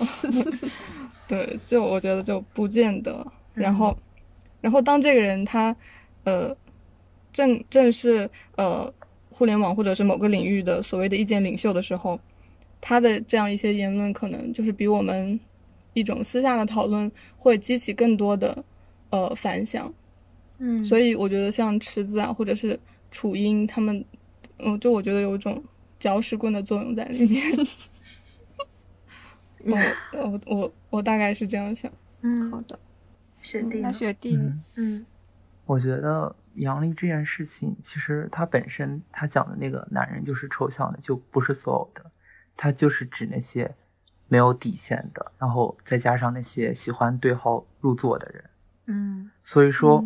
[1.28, 3.24] 对，就我觉得就不见得。
[3.55, 3.97] 然后，
[4.61, 5.76] 然后当这个人他，
[6.24, 6.53] 呃，
[7.32, 8.93] 正正是呃
[9.30, 12.18] 互联网或者是某个领域的所谓的意见领袖的时候，
[12.80, 15.39] 他的这样一些言论可能就是比我们
[15.93, 18.64] 一种私下的讨论会激起更多的
[19.11, 19.95] 呃反响。
[20.59, 22.76] 嗯，所以我觉得像池子啊，或者是
[23.11, 24.04] 楚英他们，
[24.59, 25.62] 嗯，就我觉得有一种。
[25.98, 27.42] 搅屎棍的作用在里面。
[29.64, 29.76] 我
[30.12, 31.90] 我我我大概是这样想。
[32.20, 32.78] 嗯，好的。
[33.40, 34.38] 雪弟，那雪弟，
[34.74, 35.07] 嗯，
[35.64, 42.11] 我觉得杨笠这件事情，其实他本身他讲的那个男人就是抽象的，就不是所有的，
[42.54, 43.74] 他就是指那些
[44.28, 48.44] 没有底线的，然后再加上那些喜欢对号入座的人。
[48.84, 50.04] 嗯，所以说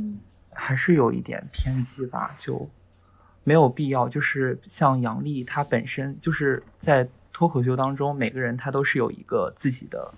[0.53, 2.71] 还是有一点偏激吧，就。
[3.43, 10.13] 没有必要，就是像杨笠，她本身就是在脱口秀当中，每个人他都是有一个自己的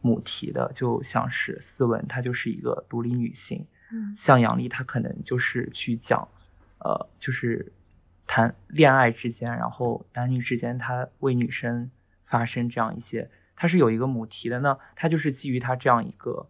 [0.00, 3.64] 母题的，就像是斯文，她就是一个独立女性。
[3.92, 6.26] 嗯，像杨笠，她可能就是去讲，
[6.78, 7.72] 呃，就是
[8.26, 11.88] 谈恋爱之间，然后男女之间，他为女生
[12.24, 14.76] 发生这样一些，她是有一个母题的呢。
[14.96, 16.48] 她就是基于她这样一个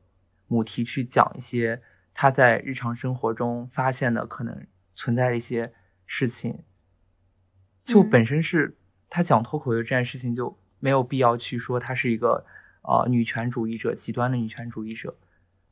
[0.48, 1.82] 母题去讲一些
[2.14, 5.70] 她在日常生活中发现的可能存在的一些。
[6.14, 6.62] 事情
[7.82, 8.76] 就本身是
[9.08, 12.44] 他讲脱口秀这件事情就没有必要去说他是一个
[12.82, 15.16] 呃女权主义者极端的女权主义者，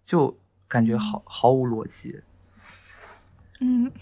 [0.02, 2.22] 就感觉毫毫无逻辑。
[3.60, 3.92] 嗯，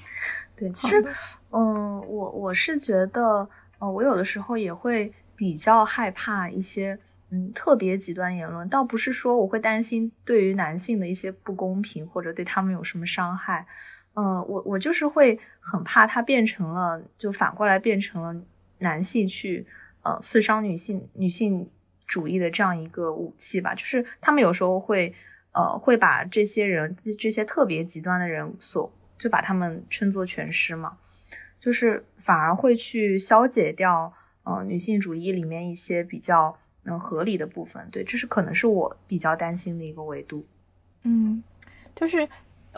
[0.55, 1.05] 对，其实
[1.51, 3.49] 嗯，我我是觉得
[3.81, 6.97] 呃，我有的时候也会比较害怕一些
[7.31, 13.67] 嗯特别极端言论，倒不是说我会担心对于男性的一些不公平或者对他们有什么伤害。
[14.21, 18.35] 嗯，我我就是会很怕它变成了，就反过来变成了
[18.79, 19.65] 男性去
[20.03, 21.71] 呃刺伤女性女性
[22.05, 23.73] 主义的这样一个武器吧。
[23.77, 25.15] 就是他们有时候会
[25.53, 30.99] 呃会把这些人这些特别极端的人所就把他们称作全尸嘛，
[31.61, 34.13] 就是反而会去消解掉
[34.43, 37.89] 呃女性主义里面一些比较嗯合理的部分。
[37.93, 40.45] 对，这是可能是我比较担心的一个维度。
[41.05, 41.41] 嗯，
[41.95, 42.29] 就是。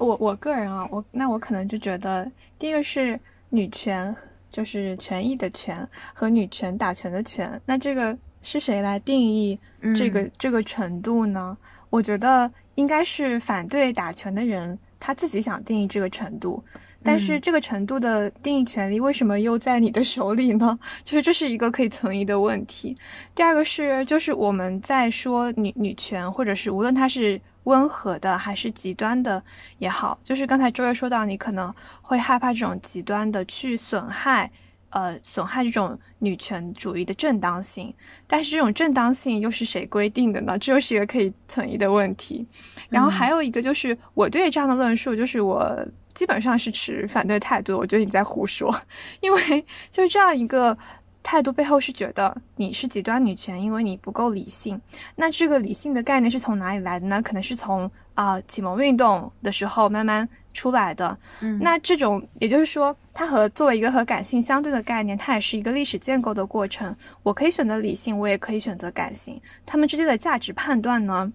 [0.00, 3.18] 我我个人啊，我那我可能就觉得，第一个是
[3.50, 4.14] 女权，
[4.48, 9.58] 就是权益的权和女权打拳的拳，那这个是谁来定义
[9.94, 11.56] 这个这个程度呢？
[11.90, 16.62] 我觉得应该是反对打拳的人他自己想定义这个程度，
[17.02, 20.78] 但是这个程度的定义权利为什么又在你的手里呢？
[21.04, 22.96] 就是这是一个可以存疑的问题。
[23.34, 27.40] 第二个是，就是我们在说女女权，或者是无论它是
[27.70, 29.42] 温和的还是极端的
[29.78, 34.50] 也好，就是刚才周月说到，你可能会害怕这种极端的去损害。
[34.92, 37.94] 呃，损害这种女权主义的正当性，
[38.26, 40.58] 但是这种正当性又是谁规定的呢？
[40.58, 42.44] 这又是一个可以存疑的问题。
[42.88, 45.64] 然后还有一个就是，我对这样的论述，就是我
[46.12, 47.78] 基本上是持反对态度。
[47.78, 48.76] 我觉得你在胡说，
[49.22, 50.76] 因为就是这样一个
[51.22, 54.80] 态度背后是觉得你是极端女权，因为你不够理性。
[55.16, 57.22] 那这个理性的概念是从哪里来的呢？
[57.22, 60.28] 可能是从啊启蒙运动的时候慢慢。
[60.52, 66.94] 出来的，嗯，那这种也就是说，它和作为一个和感性相对的概念，它也是一个历史建构的过程。
[67.22, 71.32] 我可以选择理性，我也可以选择感性，他们之间的价值判断呢，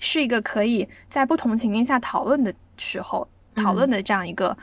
[0.00, 4.58] 是一个可以在不同情境下讨论的时候讨论的这样一个。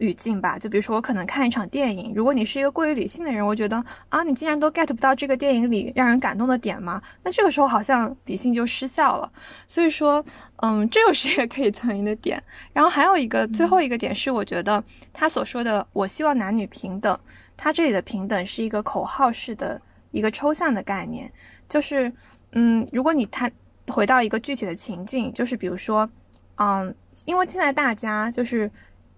[0.00, 7.00] 语境吧，就比如说我可能看一场电影，如果你是一个过于理性的人，我觉得啊，你竟然都 get 不到这个电影里让人感动的点吗？
[7.22, 9.30] 那这个时候好像理性就失效了。
[9.68, 10.24] 所以说，
[10.56, 12.42] 嗯，这又是一个可以存疑的点。
[12.72, 14.82] 然后还有一个最后一个点是，我觉得
[15.12, 17.16] 他所说的“我希望男女平等”，
[17.56, 19.80] 他这里的平等是一个口号式的
[20.10, 21.30] 一个抽象的概念，
[21.68, 22.10] 就是
[22.52, 23.52] 嗯，如果你谈
[23.88, 26.08] 回到一个具体的情境，就是比如说，
[26.56, 26.94] 嗯，
[27.26, 28.70] 因为现在大家就是。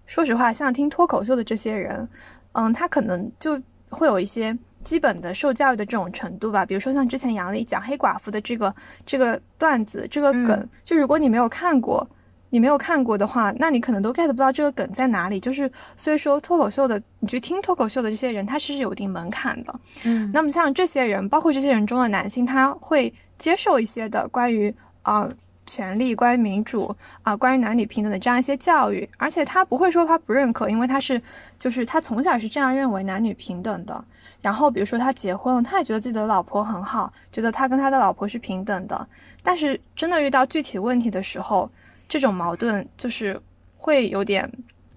[0.05, 2.07] 说实话，像听脱口秀的这些人，
[2.51, 6.65] 嗯，他可能就会有一些基本的受教育的这种程度吧。
[6.65, 8.73] 比如说像之前杨笠讲黑寡妇的这个
[9.05, 12.05] 这个段子，这个梗，就如果你没有看过，
[12.49, 15.39] 你没有看过的话，那你可能都 get 不到这个梗在哪里。
[15.39, 19.73] 就是所以说脱口秀的，你去听脱口秀的这些人，他其实有一定门槛的。
[20.03, 25.31] 嗯，那么像这些人，包括这些人中的男性，他会接受一些的关于啊。
[25.65, 31.21] 权利，关于民主啊，关于男女平等的这样一些教育，而且他不会说他不认可，因为他是，
[31.57, 34.03] 就是他从小是这样认为男女平等的。
[34.41, 39.07] 然后比如说他结婚了，他也觉得自己的老婆很好，觉得他跟他的老婆是平等的。
[39.41, 41.69] 但是真的遇到具体问题的时候，
[42.09, 43.39] 这种矛盾就是
[43.77, 44.51] 会有点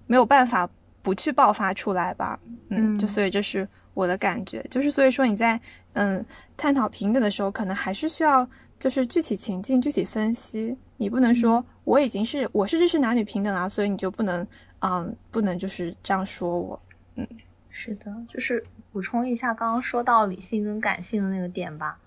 [0.05, 0.69] 没有办法
[1.01, 2.37] 不去爆发出来吧。
[2.69, 5.57] 嗯，就所以这是我的感觉，就是所以说你在
[5.93, 6.23] 嗯
[6.57, 8.45] 探讨平等的时候，可能还是需要。
[8.79, 14.45] 就是具体情境具体分析，你不能说我已经是我是支持男女平等啊，所以你就不能，
[14.79, 16.81] 嗯，不能就是这样说我，
[17.15, 17.27] 嗯，
[17.69, 21.97] 是的，就是补充一下刚刚说到理性跟感性的那个点吧，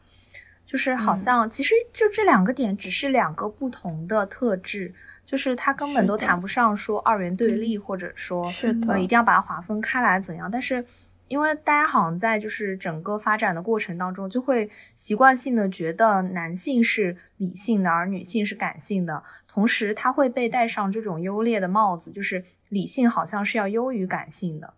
[0.66, 4.94] 就是好像其实就这两个点只是两个不同的特质，
[5.26, 10.84] 就是它根本都谈不上说二元对立，或者说是的，一定要把它划分开来怎样，但是。
[11.30, 24.74] 因为大家好像在就是整个发展的过程当中，就会习惯性的觉得男性是理性的，而女性是感性的，同时他会被戴上这种优劣的帽子，就是理性好像是要优于感性的，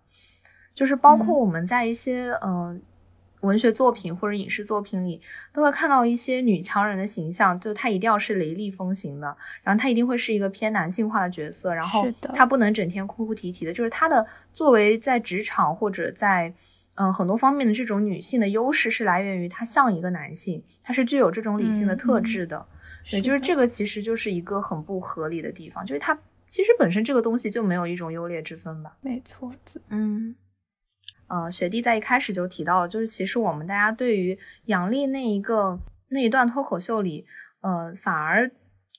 [0.75, 2.83] 就是包括我们在一些嗯。
[3.43, 5.21] 文学作品或者影视作品里，
[5.53, 13.73] 都会看到一些女强人的形象，就她一定要是雷厉风行的，然后她一定会是一个偏男性化的角色，然后她不能整天哭哭啼啼的。
[13.73, 16.53] 就是她的作为在职场或者在
[16.95, 22.65] 嗯很多方面的这种女性的优势，是来源于她像一个男性，她是具有这种理性的特质的。
[23.11, 26.17] 对，就是这个其实就是一个很不合理的地方，就是她
[26.47, 28.97] 其实本身这个东西就没有一种优劣之分吧。
[29.01, 29.51] 没错，
[29.89, 30.37] 嗯。
[31.33, 37.27] 呃，雪弟在一开始就提到，就是其实我们大家对于杨笠那一个那一段脱口秀里，
[37.63, 38.51] 呃，反而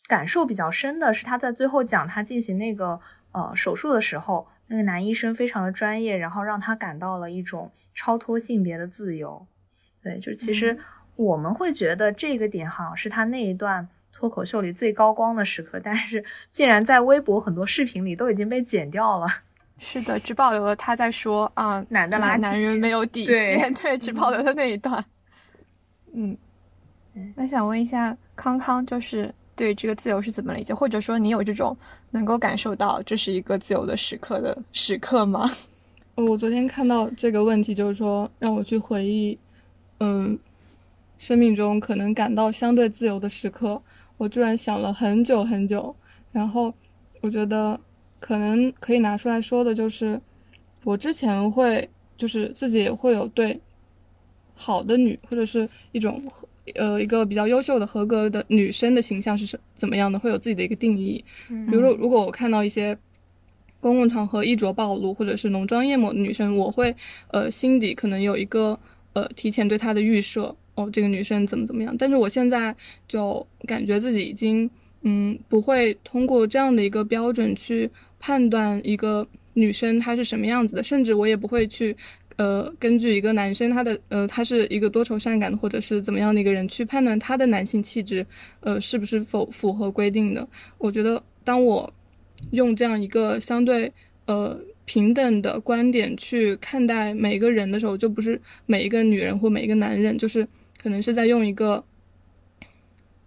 [0.07, 2.99] 感受比较深的是他在最后讲他进行那个
[3.33, 9.45] 呃手术的时候，那个男医生非常的专业，然后让他感到了一种超脱性别的自由。
[10.01, 10.75] 对，就其实
[11.15, 19.27] 我们会觉得这个点好像是他那一段脱口秀里最高光的时刻，但是竟然在微博很多视频里都已经被剪掉了。
[19.83, 25.03] 是的，只保留了他在说啊，男的男男人没有底线， 对，只保留了那一段。
[26.13, 26.37] 嗯，
[27.35, 30.73] 那想问一下康康，就是对这个自由是怎么理解？
[30.73, 31.75] 或者说你有这种
[32.11, 35.49] 能够感受到这是一个自由的时刻的时刻吗？
[36.15, 39.37] 我昨天看到这个问题，就是说让我去回忆，
[39.99, 40.39] 嗯，
[41.17, 43.81] 生命中可能感到相对自由的时刻，
[44.15, 45.93] 我居然想了很久很久，
[46.31, 46.73] 然后
[47.19, 47.77] 我觉得。
[48.25, 50.17] 可能可以拿出来说的就是，
[50.85, 53.59] 我之前会就是自己也会有对
[54.55, 56.23] 好的女或者是一种
[56.75, 61.21] 呃一个比较优秀的合格的女生的形象是什怎么样的，会有自己的一个定义。
[61.49, 62.97] 比如说，如果我看到一些
[63.81, 66.95] 公共场合衣着暴露或者是浓妆艳抹的女生，我会
[67.27, 68.79] 呃心底可能有一个
[69.11, 71.93] 呃提前对她的预设，哦，这个女生怎么怎么样。
[71.99, 72.73] 但是我现在
[73.05, 74.69] 就感觉自己已经。
[75.05, 77.91] 嗯，不会通过这样的一个标准去
[78.23, 81.93] 判断一个女生她是什么样子的，甚至我也不会去。
[82.37, 88.25] 呃，根据一个男生他的呃，他是一个多愁善感的或者是怎么样的一个人，去判断他的男性气质，
[88.61, 90.47] 呃，是不是否符合规定的？
[90.79, 91.93] 我觉得，当我
[92.49, 93.91] 用这样一个相对
[94.25, 100.47] 呃平等的观点去看待每一个人的时候，就不是每一个女人或每一个男人，就是
[100.81, 101.85] 可能是在用一个，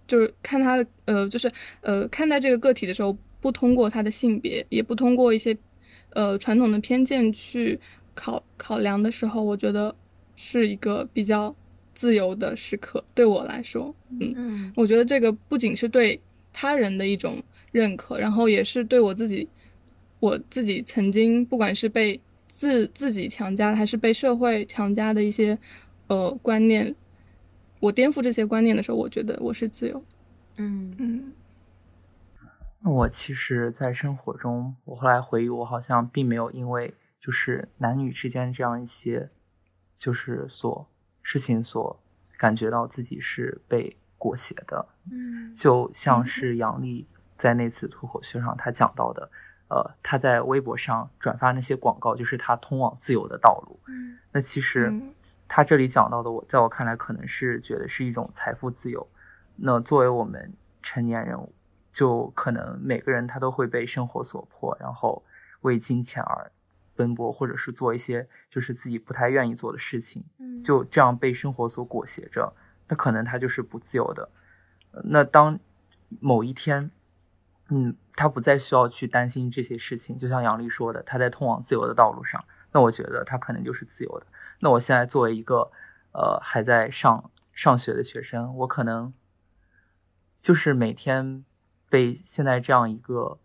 [0.09, 1.49] 就是看他的呃，就是
[1.81, 3.17] 呃看待这个个体的时候，
[3.47, 5.57] 不通过他的性别，也不通过一些
[6.15, 7.79] 呃传统的偏见去。
[8.19, 9.95] 考考量的时候，我觉得
[10.37, 11.55] 是一个比较
[11.93, 13.05] 自由的时刻。
[13.15, 16.19] 对我来说，嗯，我觉得这个不仅是对
[16.51, 17.37] 他人的一种
[17.73, 19.47] 认可，然后也是对我自己，
[20.19, 22.19] 我自己曾经不管是被
[22.49, 25.59] 自自己强加，还是被社会强加的一些
[26.07, 26.95] 呃观念，
[27.81, 30.03] 我颠覆这些观念的时候，我觉得我是自由。
[30.57, 31.33] 嗯嗯。
[32.87, 36.95] 那我其实，在生活中，我后来回忆，我好像并没有因为。
[37.19, 39.29] 就是男女之间这样一些，
[39.99, 40.89] 就是所
[41.23, 42.01] 事情所
[42.39, 49.29] 感觉到自己是被裹挟的，嗯，就像是杨笠在那次脱口秀上他讲到的，
[49.67, 53.81] 呃，他在微博上转发那些广告，就是他通往自由的道路。
[53.89, 54.95] 嗯，那其实
[55.49, 59.05] 他这里讲到的，我在我看来可能是觉得是一种财富自由。
[59.57, 61.37] 那作为我们成年人，
[61.97, 65.25] 就可能每个人他都会被生活所迫，然后
[65.63, 66.53] 为金钱而。
[66.95, 72.55] 奔波，或者是做一些就是自己不太愿意做的事情，嗯，就这样被生活所裹挟着，
[72.89, 74.31] 那可能他就是不自由的。
[75.05, 75.59] 那当
[76.21, 76.91] 某一天，
[77.69, 82.43] 嗯，他不再需要去担心这些事情，就像杨丽说的，他在通往自由的道路上，
[82.73, 84.27] 那我觉得他可能就是自由的。
[84.61, 85.71] 那我现在作为一个
[86.13, 89.13] 呃还在上上学的学生，我可能
[90.41, 91.45] 就是每天
[91.89, 93.39] 被现在这样一个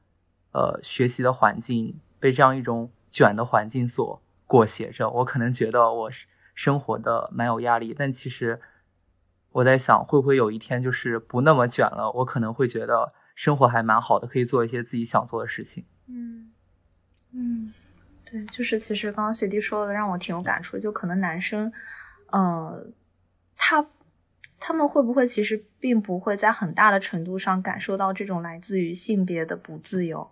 [0.52, 2.92] 呃学习的环境，被这样一种。
[3.14, 6.10] 卷的环境所裹挟着，我可能觉得我
[6.56, 8.62] 生活的蛮有压力，但其实
[9.52, 12.10] 我在想，会不会有一天就是不那么卷了？
[12.10, 15.84] 我可能会觉得生活还蛮好的，可以做一些自己想做的事情。
[16.08, 16.54] 嗯
[17.34, 17.74] 嗯，
[18.24, 21.70] 对，就是其实刚刚学弟说的让我挺有感触，就可能男生，
[22.28, 22.88] 呃，
[23.58, 23.86] 他
[24.58, 30.32] 他们会不会其实并不会在很大的程度上感受到这种来自于性别的不自由？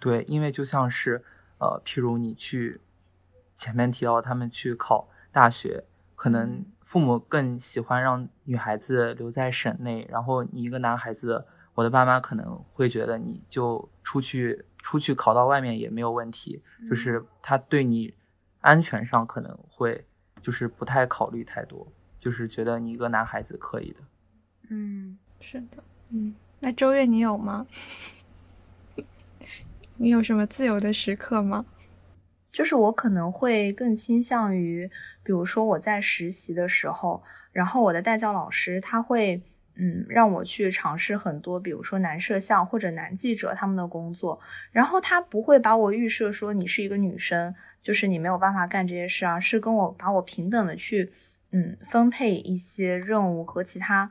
[0.00, 1.22] 对，因为就像是。
[1.58, 2.78] 呃，譬如你去
[3.54, 5.82] 前面提到他们去考大学，
[6.14, 18.12] 可能父母更喜欢让女孩子留在省内，然后你一个男孩子，我的爸妈可能会觉得你就出去出去考到外面也没有问题，就是他对你
[18.60, 20.04] 安全上可能会
[20.42, 21.90] 就是不太考虑太多，
[22.20, 24.00] 就是觉得你一个男孩子可以的。
[24.68, 27.66] 嗯，是的，嗯，那周月你有吗？
[29.96, 31.64] 你有什么自由的时刻吗？
[32.52, 34.90] 就是我可能会更倾向于，
[35.22, 39.40] 比如说我在实习的时候，然后我的代教老师他会，
[39.74, 44.40] 嗯，让我去尝试很多，比如说男摄像或者男记者他们的工作，
[44.72, 51.12] 然后他不会把我预设说你是一个女生，就是你没有办法干这些事啊，是跟我把我平等的去，
[51.50, 54.10] 嗯，分配一些任务和其他，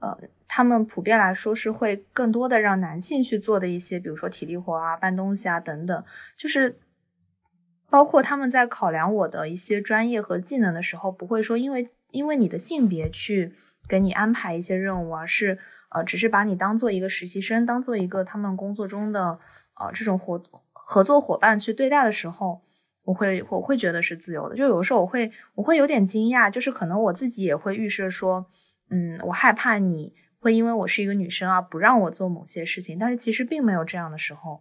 [0.00, 0.18] 呃。
[0.48, 6.78] 他们普遍来说是会更多的让男性去做的一些，比如说体力活啊、搬东西啊等等，就是
[7.90, 13.52] 包括他们在考量我的一些专业和技能的时候，不会说因为因为你的性别去
[13.86, 15.58] 给你安排一些任务啊，是
[15.90, 19.38] 呃只是把你当做一个实习生，当做一个他们工作中的
[19.74, 20.42] 呃这种活
[20.72, 22.62] 合作伙伴去对待的时候，
[23.04, 24.56] 我会我会觉得是自由的。
[24.56, 28.46] 就有的时候我会我会有点惊讶，就是可能我自己也会预设说，
[28.90, 30.12] 嗯，我害怕你。
[30.38, 34.60] 会因为我是一个女生而不让我做某些事情，但是其实并没有这样的时候，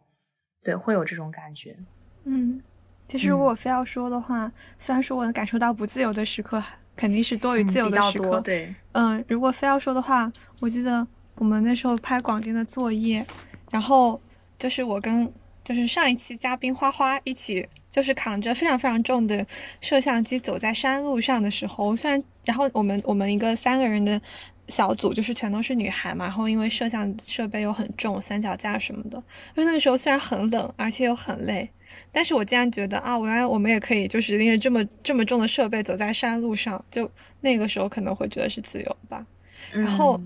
[0.63, 1.78] 对，会有这种感觉。
[2.23, 2.59] 嗯，
[3.07, 6.63] 其实如果我非要说的话，虽然说我能感受到不自由的时刻
[6.95, 11.05] 肯定是多于自由的时刻，对，嗯，如果非要说的话，我记得
[11.36, 13.23] 我们那时候拍广电的作业，
[13.69, 14.19] 然后
[14.57, 15.32] 就是我跟
[15.66, 19.45] 就是上一期嘉宾花花一起，就是扛着非常非常重的
[19.82, 24.22] 摄像机走在山路上的时候，虽然然后我们我们一个三个人的。
[24.68, 29.18] 小组就是全都是女孩嘛，然后因为摄像设备又很重，三脚架什么的。
[29.55, 31.70] 因为那个时候虽然很冷，而且又很累，
[32.11, 37.07] 但是我竟然觉得啊，原来我们也可以就是拎着这么这么重的设备走在山路上，就
[37.41, 39.24] 那个时候可能会觉得是自由吧。
[39.72, 40.20] 然后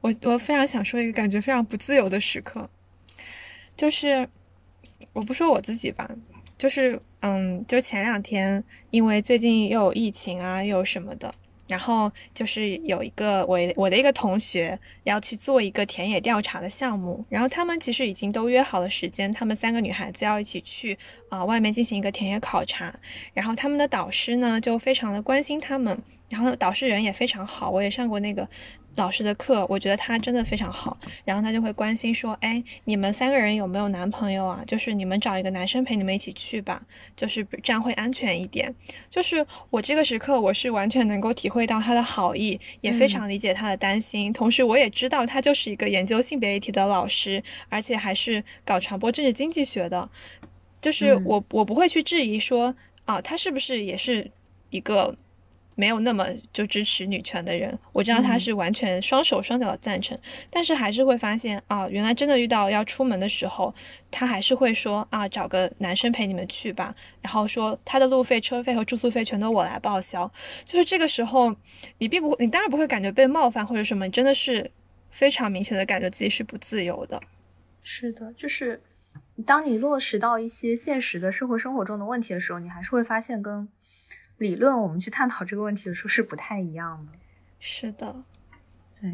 [0.00, 2.66] 我我非常想说一个感觉非常不自由的时刻，
[3.76, 4.26] 就是
[5.14, 6.06] 我不说我自己吧，
[6.58, 11.34] 就是嗯，就前两天因为最近又有疫情啊，又有什么的。
[11.66, 20.94] 然后就是有一个我我的一个同学要去做一个田野调查的项目，然后他们其实已经都约好了时间，他们三个女孩子要一起去
[21.30, 22.94] 啊、外面进行一个田野考察，
[23.32, 25.98] 然后他们的导师呢就非常的关心他们，
[26.28, 28.46] 然后导师人也非常好，我也上过那个
[28.96, 30.96] 老师的课，我觉得他真的非常好。
[31.24, 34.62] 然后他就会关心说，哎，你们三个人有没有男朋友啊？
[34.66, 36.82] 就是你们找一个男生陪你们一起去吧，
[37.16, 38.74] 就是这样会安全一点。
[39.10, 44.32] 就是我这个时刻，我是完全能够体会到他的好意，也非常理解他的担心。
[44.32, 50.08] 同时，我也知道他就是一个研究性别议题的老师，而且还是搞传播政治经济学的。
[50.80, 52.74] 就是嗯我我不会去质疑说
[53.06, 54.30] 啊，他是不是也是
[54.70, 55.16] 一个
[55.74, 57.76] 没有那么就支持女权的人？
[57.92, 60.18] 我知道他嗯是完全双手双脚的赞成，
[60.50, 63.74] 但是还是会发现啊，原来真的遇到要出门的时候，
[64.10, 70.30] 他还是会说啊，找个男生陪你们去吧，然后说他的路费、车费和住宿费全都我来报销。
[70.64, 71.54] 就是这个时候，
[71.98, 74.70] 你并不，你当然不会感觉被冒犯或者什么，你真的是
[75.10, 77.20] 非常明显的感觉自己是不自由的。
[77.82, 78.80] 是的，就是
[79.44, 83.68] 当你落实到一些现实的社会生活中的问题的时候，你还是会发现跟
[84.44, 87.12] 理论我们去探讨这个问题的时候是不太一样的。
[87.58, 88.14] 是的，
[89.00, 89.10] 对，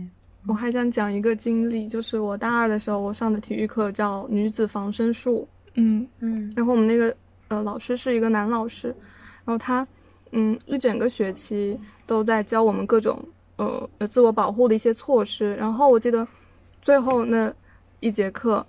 [0.49, 6.53] 我还想讲一个经历，就是我大二的时候，我上的体育课叫女子防身术，嗯，嗯。
[6.57, 7.17] 然后我们那个
[7.47, 8.89] 呃老师是一个男老师，
[9.45, 9.87] 然后他
[10.33, 13.25] 嗯一整个学期都在教我们各种
[13.55, 15.55] 呃呃自我保护的一些措施。
[15.55, 16.27] 然后我记得
[16.83, 17.55] 最后那
[18.01, 18.67] 一节课，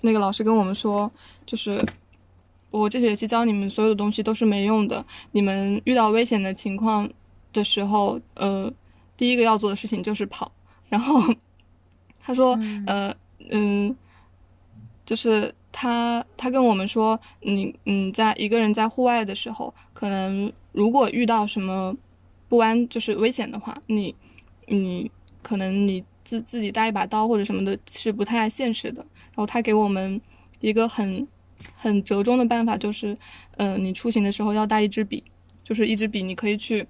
[0.00, 1.10] 那个老师跟我们说，
[1.44, 1.84] 就是
[2.70, 7.08] 我这学期教你们所有的东西都是没用的，你们遇到危险的情况
[7.52, 8.72] 的时候，呃，
[9.16, 10.50] 第一个要做的事情就是跑。
[10.88, 11.22] 然后
[12.20, 13.14] 他说，呃
[13.50, 13.94] 嗯。
[15.02, 21.92] 就是他他跟我们说，你嗯，在一个人在户外的时候，可能如果遇到什么
[22.48, 24.14] 不安，就是危险的话，你
[24.68, 25.10] 你
[25.42, 29.02] 可能你自自己带一把刀或者什么的是不太现实的。
[29.02, 30.20] 然后他给我们
[30.60, 31.26] 一个很
[31.76, 33.16] 很折中的办法，就是
[33.56, 35.22] 呃，你出行的时候要带一支笔，
[35.64, 36.86] 就是一支笔，你可以去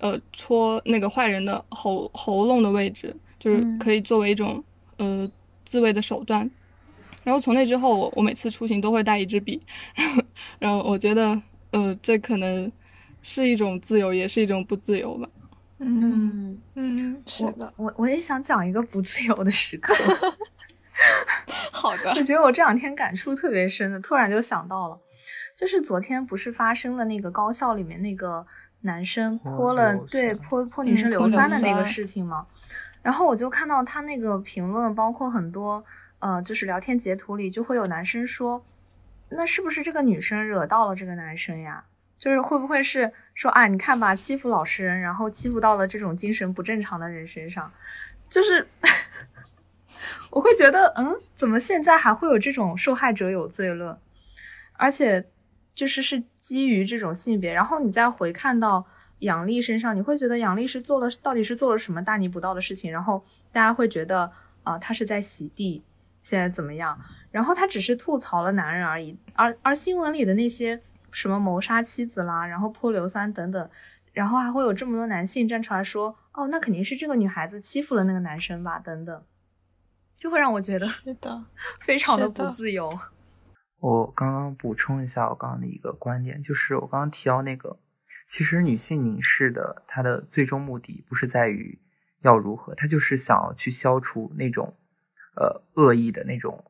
[0.00, 4.62] 呃戳那个坏人的喉喉咙的位置，就是可以作为一种
[4.98, 5.30] 呃
[5.64, 6.48] 自卫的手段。
[7.22, 9.60] 然后从那之后，我我每次出行都会带一支笔，
[9.94, 10.22] 然 后
[10.58, 11.40] 然后我觉得，
[11.70, 12.70] 呃，这可能
[13.22, 15.28] 是一种自由，也是一种不自由吧。
[15.78, 19.94] 嗯嗯，嗯，是的，我我也想讲一个不自由的时刻。
[21.72, 24.98] 好的我，觉得我这两天感触特别深的，突然就想到了，
[25.58, 28.46] 就是昨天不是发生了那个高校里面那个
[28.82, 32.46] 男生泼泼了、对泼泼女生硫酸的那个事情吗？
[33.02, 35.84] 然后我就看到他那个评论，包括很多
[36.20, 38.64] 呃，就是聊天截图里就会有男生说，
[39.28, 41.84] 那是不是这个女生惹到了这个男生呀？
[42.16, 47.70] 就是会不会是说啊，你看吧，欺负老实人，然后欺负到了这种精神不正常的人身上，
[48.30, 48.66] 就是
[50.30, 53.96] 我会觉得，嗯，怎么现在还会有这种受害者有罪论？
[54.74, 55.24] 而且
[55.74, 58.84] 就是是基于这种性别，然后你再回看到
[59.20, 62.90] 杨丽身上，你会觉得杨丽是做了到底是做了什么大逆不道的事情？
[62.90, 64.30] 然后大家会觉得
[64.62, 65.82] 啊、她是在洗地，
[66.22, 66.98] 现在怎么样？
[67.30, 70.80] 然后她只是吐槽了男人而已，而而新闻里的那些
[71.10, 73.70] 什么谋杀妻子啦，然后泼硫酸等等，
[74.12, 79.22] 然后还会有这么多男性站出来说，哦，那肯定是这个女孩子欺负了那个男生吧，等等，
[80.24, 81.44] 就会让我觉得是的，
[81.84, 82.98] 非常的不自由。
[83.78, 87.78] 我刚刚补充一下我刚刚的一个观点，就是我刚刚提到那个，
[88.26, 91.78] 其实女性凝视的它的最终目的不是在于
[92.22, 94.74] 要如何，它就是想要去消除那种
[95.36, 96.64] 呃恶意的那种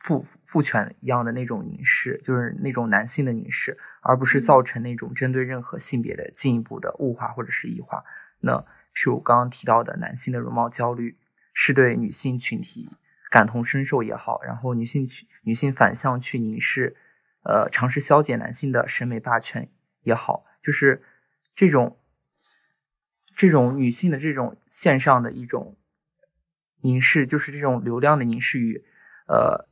[0.00, 8.02] 父父权一样的那种凝视，就是那种男性的凝视，而不是造成那种针对任何性别的进一步的物化或者是异化。
[8.40, 8.58] 那
[8.92, 11.16] 譬如刚刚提到的男性的容貌焦虑，
[11.52, 12.88] 是对女性群体
[13.30, 16.96] 感同身受也好，然后女性去女性反向去凝视，
[17.44, 19.70] 呃，尝试消解男性的审美霸权
[20.02, 21.02] 也好，就是
[21.54, 21.98] 这种
[23.34, 25.76] 这种女性的这种线上的一种
[26.80, 28.84] 凝视，就是这种流量的凝视与
[29.26, 29.68] 呃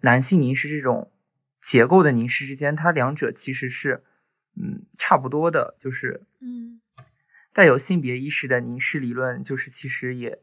[0.00, 1.12] 男性凝视这种
[1.60, 4.04] 结构的凝视之间，它两者其实是
[4.54, 6.80] 嗯差不多的，就是嗯。
[7.50, 10.38] 带有性别意识的凝视理论，就是其实也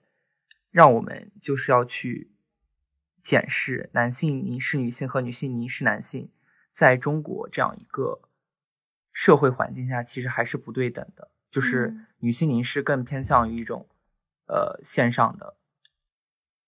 [0.76, 2.30] 让我们就是要去
[3.22, 6.30] 检视男性凝视女性和女性凝视男性，
[6.70, 8.20] 在中国这样一个
[9.14, 11.32] 社会环境下，其实还是不对等的。
[11.50, 13.88] 就是嗯女性凝视更偏向于一种
[14.48, 15.56] 呃线上的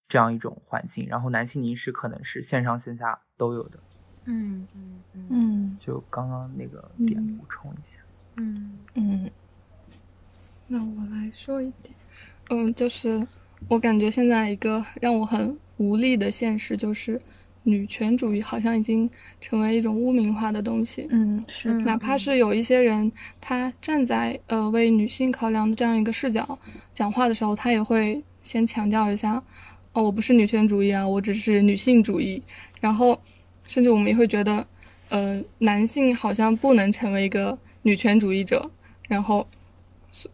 [0.08, 3.78] 这样一种环境，然后男性凝视可能是线上线下都有的。
[4.24, 8.00] 嗯嗯嗯嗯就刚刚那个点嗯补充一下。
[8.38, 9.30] 嗯嗯，
[10.68, 11.94] 那我来说一点，
[12.52, 13.28] 嗯，就是
[13.68, 17.22] 我感觉现在一个让我很无力的现实就是。
[17.70, 19.10] 女权主义好像已经
[19.42, 21.06] 成为一种污名化的东西。
[21.10, 21.74] 嗯，是。
[21.80, 23.12] 哪怕是有一些人，
[23.42, 26.58] 他站在呃为女性考量的这样一个视角
[26.94, 29.44] 讲话的时候，他也会先强调一下：
[29.92, 32.42] 哦，我不是女权主义啊，我只是女性主义。
[32.80, 33.20] 然后，
[33.66, 34.66] 甚至我们也会觉得，
[35.10, 38.72] 呃，男性好像不能成为一个女权主义者。
[39.10, 39.46] 然后，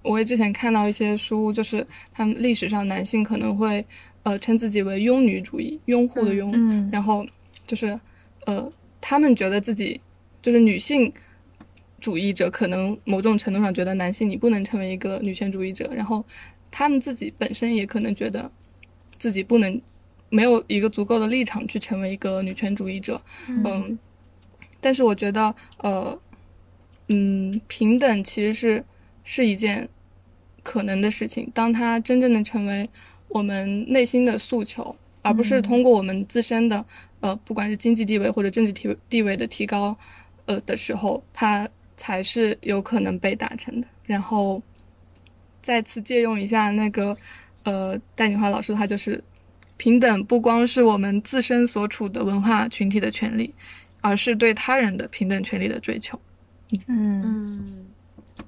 [0.02, 3.86] 我也之前看到一些书，就是他们历史上男性可能会。
[4.26, 7.28] 呃，称自己为拥女主义，拥护的拥，然后
[7.68, 8.00] 就是，
[8.46, 8.72] 呃，
[9.02, 10.00] 他们觉得自己
[10.42, 11.12] 就是女性
[12.00, 16.24] 主义者，可能某种程度上觉得男性你不能成为一个女权主义者，然后
[16.72, 18.50] 他们自己本身也可能觉得
[19.18, 19.82] 自己不能
[20.30, 24.00] 没有一个足够的立场去成为一个女权主义者，嗯，
[24.80, 26.18] 但是我觉得，呃，
[27.10, 28.86] 嗯，平等其实是
[29.24, 29.88] 是一件
[30.62, 32.90] 可能的事情，当它真正的成为。
[33.30, 36.86] 我们内心的诉求，而不是通过我们自身的，
[37.20, 39.98] 呃，不管是经济地位或者政治地地位的提高，
[40.46, 41.68] 呃的时候，它
[41.98, 43.88] 才是有可能被达成的。
[44.06, 44.62] 然后，
[45.64, 47.18] 再次借用一下那个，
[47.64, 49.24] 呃，戴锦华老师的话，就是
[49.78, 53.52] 平等不光是我们自身所处的文化群体的权利，
[54.00, 56.20] 而是对他人的平等权利的追求。
[56.88, 57.83] 嗯，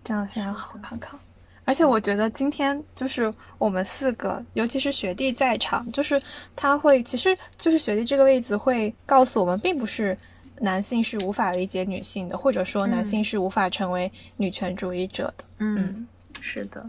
[0.06, 1.20] 这样非常好，康康。
[1.66, 6.22] 而且我觉得今天就是我们四个，尤其是学弟在场，就是
[6.56, 10.16] 他会，其实就是学弟这个例子会告诉我们，并不是
[10.60, 15.44] 男性是无法理解女性的，或者说男性是无法成为女权主义者的。
[15.58, 16.08] 嗯，
[16.40, 16.88] 是的。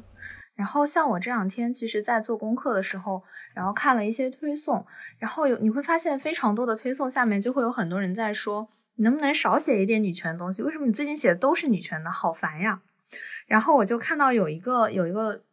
[0.55, 3.23] 然后像我这两天其实，在做功课的时候，
[3.55, 4.85] 然后看了一些推送，
[5.19, 10.63] 然后有你会发现非常多的推送下面就会有很多人在说，你能不能少写一点女权的东西？
[10.63, 12.11] 为什么你最近写的都是女权的？
[12.11, 12.83] 好烦呀！
[13.47, 15.45] 然后我就看到有一个有一个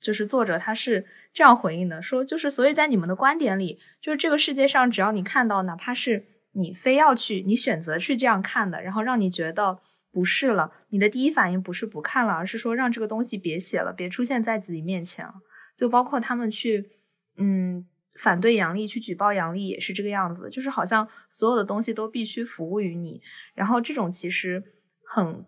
[0.00, 9.78] 就是作者他是这样回应的，说就是所以在你们的观点里，就是这个世界上只要你看到哪怕是你非要去你选择去这样看的，然后让你觉得
[10.10, 15.34] 不是了，你的第一反应不是不看了，而是说让这个东西别写了，别出现在自己面前了。
[15.76, 16.90] 就包括他们去
[17.36, 17.86] 嗯
[18.22, 23.20] 反对杨笠去举报杨笠也是这个样子，就是好像所有的东西都必须服务于你，
[23.54, 24.62] 然后这种其实
[25.06, 25.44] 很。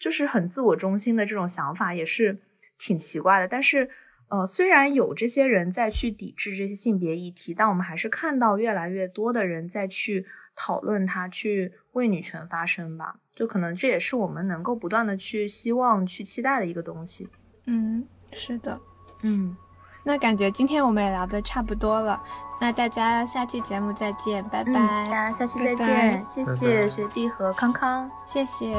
[0.00, 2.40] 就是很自我中心的这种想法也是
[2.78, 3.90] 挺奇怪的，但是，
[4.28, 13.16] 呃，虽然有这些人在去抵制这些性别议题，但我们还是看到越来越多的人在去讨论它，去为女权发声吧。
[13.34, 17.28] 就可能这也是我们能够不断的去希望、去期待的一个东西。
[17.66, 18.80] 嗯，是的，
[19.22, 19.56] 嗯，
[20.04, 22.18] 那感觉今天我们也聊的差不多了，
[22.60, 28.74] 那大家下期节目再见，拜拜，大家下期再见，谢谢学弟和康康，谢谢。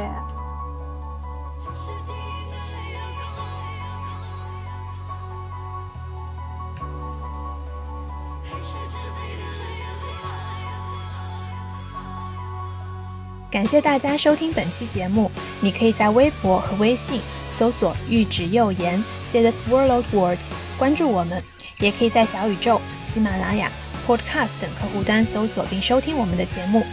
[13.51, 15.29] 感谢大家收听本期节目。
[15.59, 17.19] 你可以在微博和微信
[17.49, 21.43] 搜索“玉指右言 ”，say the swirled words，关注我们。
[21.79, 23.69] 也可以在小宇宙、喜马拉雅、
[24.07, 26.83] Podcast 等客户端搜索并收听我们的节目。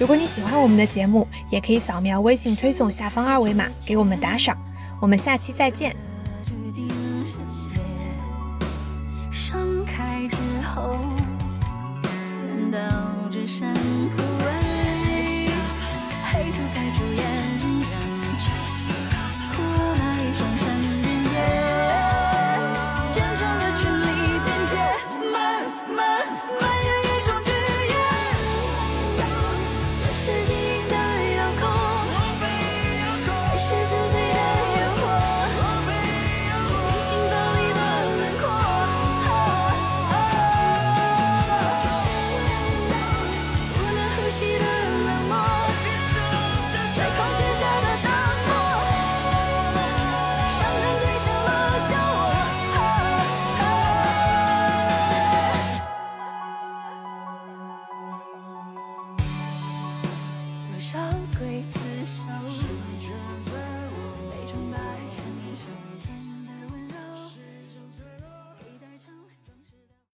[0.00, 4.58] 如果你喜欢我们的节目，也可以扫描微信推送下方二维码给我们打赏。
[5.00, 5.94] 我们下期再见。